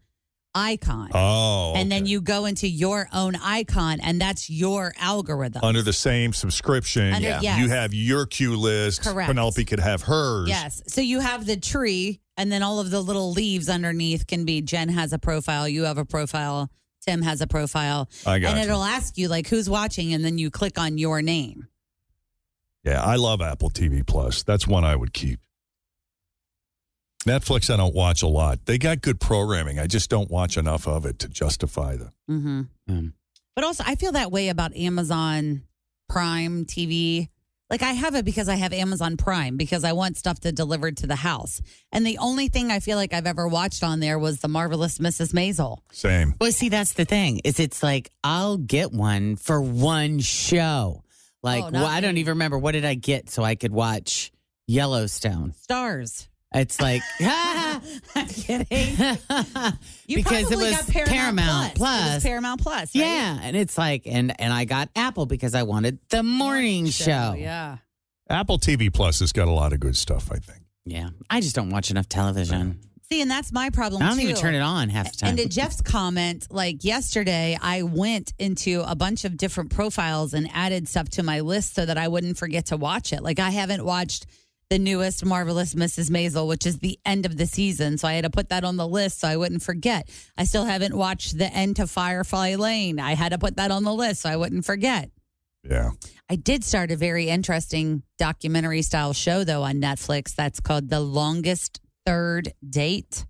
icon. 0.54 1.10
oh, 1.14 1.74
And 1.76 1.90
then 1.90 2.06
you 2.06 2.20
go 2.20 2.44
into 2.44 2.68
your 2.68 3.08
own 3.12 3.36
icon, 3.36 4.00
and 4.00 4.20
that's 4.20 4.48
your 4.48 4.92
algorithm. 4.98 5.62
under 5.64 5.82
the 5.82 5.92
same 5.92 6.32
subscription, 6.32 7.12
Under- 7.14 7.28
Yeah. 7.28 7.40
yes. 7.42 7.58
you 7.58 7.68
have 7.70 7.92
your 7.94 8.26
queue 8.26 8.56
list. 8.56 9.02
Correct. 9.02 9.28
Penelope 9.28 9.64
could 9.64 9.80
have 9.80 10.02
hers. 10.02 10.48
Yes. 10.48 10.82
So 10.86 11.00
you 11.00 11.20
have 11.20 11.46
the 11.46 11.56
tree, 11.56 12.20
and 12.36 12.50
then 12.52 12.62
all 12.62 12.80
of 12.80 12.90
the 12.90 13.00
little 13.00 13.32
leaves 13.32 13.68
underneath 13.68 14.26
can 14.26 14.44
be 14.44 14.60
Jen 14.60 14.88
has 14.90 15.12
a 15.12 15.18
profile, 15.18 15.68
you 15.68 15.82
have 15.84 15.98
a 15.98 16.04
profile, 16.04 16.70
Tim 17.06 17.22
has 17.22 17.40
a 17.40 17.46
profile. 17.46 18.08
I 18.26 18.38
got 18.38 18.50
And 18.52 18.58
you. 18.58 18.64
it'll 18.64 18.82
ask 18.84 19.18
you, 19.18 19.28
like, 19.28 19.48
who's 19.48 19.68
watching, 19.68 20.14
and 20.14 20.24
then 20.24 20.38
you 20.38 20.50
click 20.50 20.78
on 20.78 20.96
your 20.98 21.20
name. 21.22 21.68
Yeah, 22.84 23.02
I 23.02 23.16
love 23.16 23.40
Apple 23.40 23.70
TV 23.70 24.06
Plus. 24.06 24.42
That's 24.42 24.66
one 24.66 24.84
I 24.84 24.94
would 24.94 25.12
keep. 25.14 25.40
Netflix, 27.24 27.72
I 27.72 27.76
don't 27.76 27.94
watch 27.94 28.22
a 28.22 28.26
lot. 28.26 28.66
They 28.66 28.78
got 28.78 29.00
good 29.00 29.20
programming. 29.20 29.78
I 29.78 29.87
just 29.87 30.10
don't 30.10 30.30
watch 30.30 30.56
enough 30.56 30.87
of 30.87 31.06
it 31.06 31.18
to 31.20 31.28
justify 31.28 31.96
the. 31.96 32.12
Mm-hmm. 32.30 32.62
Mm. 32.88 33.12
But 33.54 33.64
also, 33.64 33.84
I 33.87 33.94
feel 33.94 34.12
that 34.12 34.30
way 34.30 34.48
about 34.48 34.76
Amazon 34.76 35.62
Prime 36.08 36.64
TV. 36.64 37.28
Like, 37.70 37.82
I 37.82 37.92
have 37.92 38.14
it 38.14 38.24
because 38.24 38.48
I 38.48 38.56
have 38.56 38.72
Amazon 38.72 39.16
Prime 39.16 39.56
because 39.56 39.84
I 39.84 39.92
want 39.92 40.16
stuff 40.18 40.38
to 40.40 40.52
delivered 40.52 40.98
to 40.98 41.06
the 41.06 41.16
house. 41.16 41.62
And 41.90 42.06
the 42.06 42.18
only 42.18 42.48
thing 42.48 42.70
I 42.70 42.80
feel 42.80 42.96
like 42.98 43.14
I've 43.14 43.26
ever 43.26 43.48
watched 43.48 43.82
on 43.82 44.00
there 44.00 44.18
was 44.18 44.40
The 44.40 44.48
Marvelous 44.48 44.98
Mrs. 44.98 45.32
Maisel. 45.32 45.78
Same. 45.92 46.34
Well, 46.40 46.52
see, 46.52 46.68
that's 46.68 46.92
the 46.92 47.04
thing. 47.06 47.40
Is 47.44 47.58
it's 47.58 47.82
like 47.82 48.10
I'll 48.22 48.58
get 48.58 48.92
one 48.92 49.37
for 49.37 49.60
one 49.62 50.18
show. 50.20 51.02
Like, 51.42 51.64
Oh, 51.64 51.70
well, 51.72 51.87
I 51.87 52.00
don't 52.00 52.18
even 52.18 52.32
remember 52.32 52.58
what 52.58 52.72
did 52.72 52.84
I 52.84 52.94
get 52.94 53.30
so 53.30 53.42
I 53.42 53.54
could 53.54 53.72
watch 53.72 54.30
Yellowstone. 54.66 55.54
Stars. 55.54 56.28
It's 56.54 56.80
like 56.80 57.02
I'm 57.20 58.28
kidding. 58.28 59.18
You 60.06 60.16
because 60.16 60.42
it 60.42 60.48
probably 60.48 60.66
was 60.66 60.76
got 60.76 60.88
Paramount, 60.88 61.08
Paramount 61.08 61.74
Plus. 61.74 61.90
It 61.90 62.04
was 62.04 62.10
Plus. 62.10 62.22
Paramount 62.22 62.60
Plus. 62.60 62.94
Right? 62.94 63.00
yeah, 63.00 63.38
and 63.42 63.56
it's 63.56 63.78
like 63.78 64.02
and 64.06 64.38
and 64.38 64.52
I 64.52 64.66
got 64.66 64.90
Apple 64.94 65.24
because 65.24 65.54
I 65.54 65.62
wanted 65.62 65.98
the 66.10 66.22
morning 66.22 66.86
show. 66.86 67.34
Yeah. 67.36 67.78
Apple 68.28 68.58
TV 68.58 68.92
Plus 68.92 69.20
has 69.20 69.32
got 69.32 69.48
a 69.48 69.50
lot 69.50 69.72
of 69.72 69.80
good 69.80 69.96
stuff, 69.96 70.30
I 70.30 70.36
think. 70.36 70.60
Yeah, 70.84 71.10
I 71.30 71.40
just 71.40 71.54
don't 71.54 71.70
watch 71.70 71.90
enough 71.90 72.08
television. 72.08 72.80
See, 73.10 73.20
and 73.20 73.30
that's 73.30 73.52
my 73.52 73.70
problem. 73.70 74.02
I 74.02 74.08
don't 74.08 74.16
too. 74.16 74.24
even 74.24 74.36
turn 74.36 74.54
it 74.54 74.60
on 74.60 74.88
half 74.88 75.12
the 75.12 75.18
time. 75.18 75.30
And 75.30 75.38
to 75.38 75.48
Jeff's 75.48 75.82
comment, 75.82 76.46
like 76.50 76.84
yesterday, 76.84 77.58
I 77.60 77.82
went 77.82 78.32
into 78.38 78.82
a 78.86 78.94
bunch 78.94 79.24
of 79.24 79.36
different 79.36 79.70
profiles 79.70 80.32
and 80.32 80.48
added 80.54 80.88
stuff 80.88 81.10
to 81.10 81.22
my 81.22 81.40
list 81.40 81.74
so 81.74 81.84
that 81.84 81.98
I 81.98 82.08
wouldn't 82.08 82.38
forget 82.38 82.66
to 82.66 82.76
watch 82.76 83.12
it. 83.12 83.22
Like 83.22 83.38
I 83.38 83.50
haven't 83.50 83.84
watched 83.84 84.26
the 84.74 84.78
newest 84.80 85.24
Marvelous 85.24 85.74
Mrs. 85.74 86.10
Maisel, 86.10 86.48
which 86.48 86.66
is 86.66 86.80
the 86.80 86.98
end 87.04 87.26
of 87.26 87.37
the 87.37 87.46
season. 87.46 87.96
So 87.96 88.08
I 88.08 88.14
had 88.14 88.24
to 88.24 88.30
put 88.30 88.48
that 88.48 88.64
on 88.64 88.76
the 88.76 88.88
list 88.88 89.20
so 89.20 89.28
I 89.28 89.37
wouldn't 89.37 89.62
forget. 89.62 90.10
I 90.37 90.42
still 90.42 90.64
haven't 90.64 90.96
watched 90.96 91.38
the 91.38 91.46
end 91.46 91.76
to 91.76 91.87
Firefly 91.87 92.56
Lane. 92.56 92.98
I 92.98 93.14
had 93.14 93.30
to 93.30 93.38
put 93.38 93.54
that 93.54 93.70
on 93.70 93.84
the 93.84 93.94
list 93.94 94.22
so 94.22 94.30
I 94.30 94.34
wouldn't 94.34 94.64
forget. 94.64 95.12
Yeah. 95.62 95.92
I 96.28 96.34
did 96.34 96.64
start 96.64 96.90
a 96.90 96.96
very 96.96 97.28
interesting 97.28 98.02
documentary 98.18 98.82
style 98.82 99.12
show 99.12 99.44
though 99.44 99.62
on 99.62 99.76
Netflix 99.76 100.34
that's 100.34 100.58
called 100.58 100.90
The 100.90 100.98
Longest 100.98 101.80
Third 102.04 102.52
Date. 102.68 103.26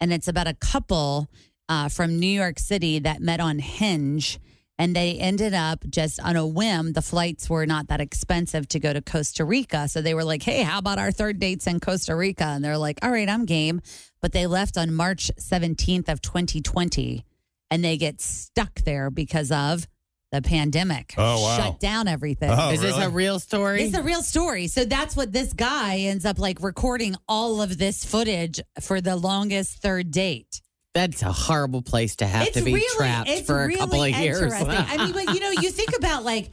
And 0.00 0.12
it's 0.12 0.26
about 0.26 0.48
a 0.48 0.54
couple 0.54 1.30
uh, 1.68 1.90
from 1.90 2.18
New 2.18 2.26
York 2.26 2.58
City 2.58 2.98
that 2.98 3.22
met 3.22 3.38
on 3.38 3.60
Hinge 3.60 4.40
and 4.82 4.96
they 4.96 5.16
ended 5.16 5.54
up 5.54 5.84
just 5.88 6.18
on 6.18 6.34
a 6.34 6.44
whim. 6.44 6.92
The 6.92 7.02
flights 7.02 7.48
were 7.48 7.66
not 7.66 7.86
that 7.86 8.00
expensive 8.00 8.66
to 8.70 8.80
go 8.80 8.92
to 8.92 9.00
Costa 9.00 9.44
Rica. 9.44 9.86
So 9.86 10.02
they 10.02 10.12
were 10.12 10.24
like, 10.24 10.42
hey, 10.42 10.62
how 10.62 10.78
about 10.78 10.98
our 10.98 11.12
third 11.12 11.38
dates 11.38 11.68
in 11.68 11.78
Costa 11.78 12.16
Rica? 12.16 12.42
And 12.42 12.64
they're 12.64 12.76
like, 12.76 12.98
all 13.00 13.12
right, 13.12 13.28
I'm 13.28 13.44
game. 13.44 13.80
But 14.20 14.32
they 14.32 14.48
left 14.48 14.76
on 14.76 14.92
March 14.92 15.30
17th 15.38 16.08
of 16.08 16.20
2020 16.20 17.24
and 17.70 17.84
they 17.84 17.96
get 17.96 18.20
stuck 18.20 18.82
there 18.82 19.08
because 19.08 19.52
of 19.52 19.86
the 20.32 20.42
pandemic. 20.42 21.14
Oh, 21.16 21.42
wow. 21.44 21.56
Shut 21.58 21.78
down 21.78 22.08
everything. 22.08 22.50
Oh, 22.50 22.70
Is 22.72 22.80
this 22.80 22.96
a 22.96 23.08
real 23.08 23.38
story? 23.38 23.84
It's 23.84 23.96
a 23.96 24.02
real 24.02 24.22
story. 24.22 24.66
So 24.66 24.84
that's 24.84 25.14
what 25.14 25.32
this 25.32 25.52
guy 25.52 25.98
ends 25.98 26.24
up 26.24 26.40
like 26.40 26.60
recording 26.60 27.14
all 27.28 27.62
of 27.62 27.78
this 27.78 28.04
footage 28.04 28.60
for 28.80 29.00
the 29.00 29.14
longest 29.14 29.78
third 29.78 30.10
date. 30.10 30.60
That's 30.94 31.22
a 31.22 31.32
horrible 31.32 31.80
place 31.80 32.16
to 32.16 32.26
have 32.26 32.48
it's 32.48 32.58
to 32.58 32.62
be 32.62 32.74
really, 32.74 32.86
trapped 32.96 33.30
it's 33.30 33.46
for 33.46 33.62
a 33.62 33.66
really 33.66 33.78
couple 33.78 34.02
of 34.02 34.10
years. 34.10 34.52
I 34.52 34.98
mean, 34.98 35.12
but 35.12 35.34
you 35.34 35.40
know, 35.40 35.50
you 35.50 35.70
think 35.70 35.96
about 35.96 36.22
like 36.24 36.50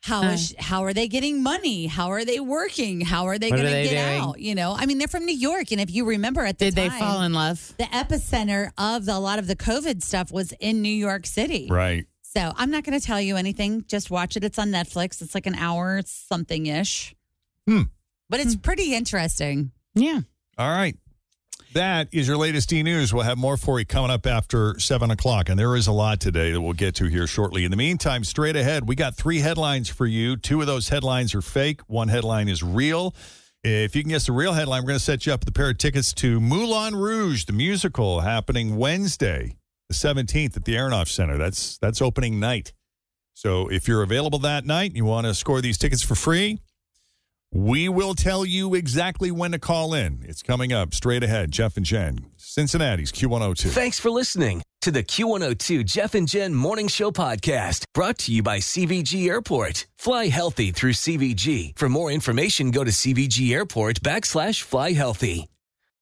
how 0.00 0.22
is 0.22 0.54
how 0.58 0.84
are 0.84 0.94
they 0.94 1.06
getting 1.06 1.42
money? 1.42 1.86
How 1.86 2.10
are 2.12 2.24
they 2.24 2.40
working? 2.40 3.02
How 3.02 3.26
are 3.26 3.38
they 3.38 3.50
going 3.50 3.62
to 3.62 3.68
get 3.68 3.90
doing? 3.90 4.20
out? 4.20 4.40
You 4.40 4.54
know, 4.54 4.74
I 4.78 4.86
mean, 4.86 4.96
they're 4.96 5.06
from 5.08 5.26
New 5.26 5.36
York, 5.36 5.70
and 5.70 5.82
if 5.82 5.90
you 5.90 6.06
remember 6.06 6.42
at 6.46 6.58
the 6.58 6.70
time, 6.70 6.74
Did 6.74 6.92
they 6.92 6.98
fall 6.98 7.20
in 7.22 7.34
love? 7.34 7.74
the 7.76 7.84
epicenter 7.84 8.70
of 8.78 9.04
the, 9.04 9.14
a 9.14 9.18
lot 9.18 9.38
of 9.38 9.46
the 9.48 9.56
COVID 9.56 10.02
stuff 10.02 10.32
was 10.32 10.52
in 10.60 10.80
New 10.80 10.88
York 10.88 11.26
City. 11.26 11.68
Right. 11.70 12.06
So 12.22 12.52
I'm 12.56 12.70
not 12.70 12.84
going 12.84 12.98
to 12.98 13.06
tell 13.06 13.20
you 13.20 13.36
anything. 13.36 13.84
Just 13.86 14.10
watch 14.10 14.36
it. 14.36 14.42
It's 14.44 14.58
on 14.58 14.70
Netflix. 14.70 15.20
It's 15.22 15.34
like 15.34 15.46
an 15.46 15.54
hour 15.54 16.00
something 16.06 16.66
ish. 16.66 17.14
Hmm. 17.68 17.82
But 18.28 18.40
it's 18.40 18.56
pretty 18.56 18.94
interesting. 18.94 19.70
Yeah. 19.94 20.20
All 20.58 20.70
right. 20.70 20.96
That 21.74 22.06
is 22.12 22.28
your 22.28 22.36
latest 22.36 22.72
e 22.72 22.84
news. 22.84 23.12
We'll 23.12 23.24
have 23.24 23.36
more 23.36 23.56
for 23.56 23.80
you 23.80 23.84
coming 23.84 24.12
up 24.12 24.28
after 24.28 24.78
7 24.78 25.10
o'clock. 25.10 25.48
And 25.48 25.58
there 25.58 25.74
is 25.74 25.88
a 25.88 25.92
lot 25.92 26.20
today 26.20 26.52
that 26.52 26.60
we'll 26.60 26.72
get 26.72 26.94
to 26.96 27.06
here 27.06 27.26
shortly. 27.26 27.64
In 27.64 27.72
the 27.72 27.76
meantime, 27.76 28.22
straight 28.22 28.54
ahead, 28.54 28.86
we 28.86 28.94
got 28.94 29.16
three 29.16 29.40
headlines 29.40 29.88
for 29.88 30.06
you. 30.06 30.36
Two 30.36 30.60
of 30.60 30.68
those 30.68 30.90
headlines 30.90 31.34
are 31.34 31.42
fake, 31.42 31.80
one 31.88 32.06
headline 32.06 32.46
is 32.46 32.62
real. 32.62 33.12
If 33.64 33.96
you 33.96 34.04
can 34.04 34.10
guess 34.10 34.26
the 34.26 34.32
real 34.32 34.52
headline, 34.52 34.82
we're 34.82 34.88
going 34.88 35.00
to 35.00 35.04
set 35.04 35.26
you 35.26 35.32
up 35.32 35.40
with 35.40 35.48
a 35.48 35.52
pair 35.52 35.68
of 35.68 35.78
tickets 35.78 36.12
to 36.12 36.38
Moulin 36.38 36.94
Rouge, 36.94 37.44
the 37.44 37.52
musical, 37.52 38.20
happening 38.20 38.76
Wednesday, 38.76 39.56
the 39.88 39.96
17th 39.96 40.56
at 40.56 40.66
the 40.66 40.76
Aronoff 40.76 41.08
Center. 41.08 41.36
That's 41.38 41.76
that's 41.78 42.00
opening 42.00 42.38
night. 42.38 42.72
So 43.32 43.66
if 43.66 43.88
you're 43.88 44.04
available 44.04 44.38
that 44.38 44.64
night 44.64 44.90
and 44.90 44.96
you 44.96 45.06
want 45.06 45.26
to 45.26 45.34
score 45.34 45.60
these 45.60 45.78
tickets 45.78 46.04
for 46.04 46.14
free, 46.14 46.60
we 47.54 47.88
will 47.88 48.14
tell 48.14 48.44
you 48.44 48.74
exactly 48.74 49.30
when 49.30 49.52
to 49.52 49.58
call 49.60 49.94
in. 49.94 50.24
It's 50.26 50.42
coming 50.42 50.72
up 50.72 50.92
straight 50.92 51.22
ahead. 51.22 51.52
Jeff 51.52 51.76
and 51.76 51.86
Jen, 51.86 52.26
Cincinnati's 52.36 53.12
Q102. 53.12 53.70
Thanks 53.70 54.00
for 54.00 54.10
listening 54.10 54.62
to 54.82 54.90
the 54.90 55.04
Q102 55.04 55.84
Jeff 55.84 56.14
and 56.14 56.28
Jen 56.28 56.52
Morning 56.52 56.88
Show 56.88 57.12
podcast 57.12 57.84
brought 57.94 58.18
to 58.18 58.32
you 58.32 58.42
by 58.42 58.58
CVG 58.58 59.28
Airport. 59.28 59.86
Fly 59.96 60.26
healthy 60.26 60.72
through 60.72 60.92
CVG. 60.92 61.78
For 61.78 61.88
more 61.88 62.10
information, 62.10 62.72
go 62.72 62.82
to 62.82 62.90
CVG 62.90 63.54
Airport 63.54 64.00
backslash 64.00 64.60
fly 64.60 64.92
healthy. 64.92 65.48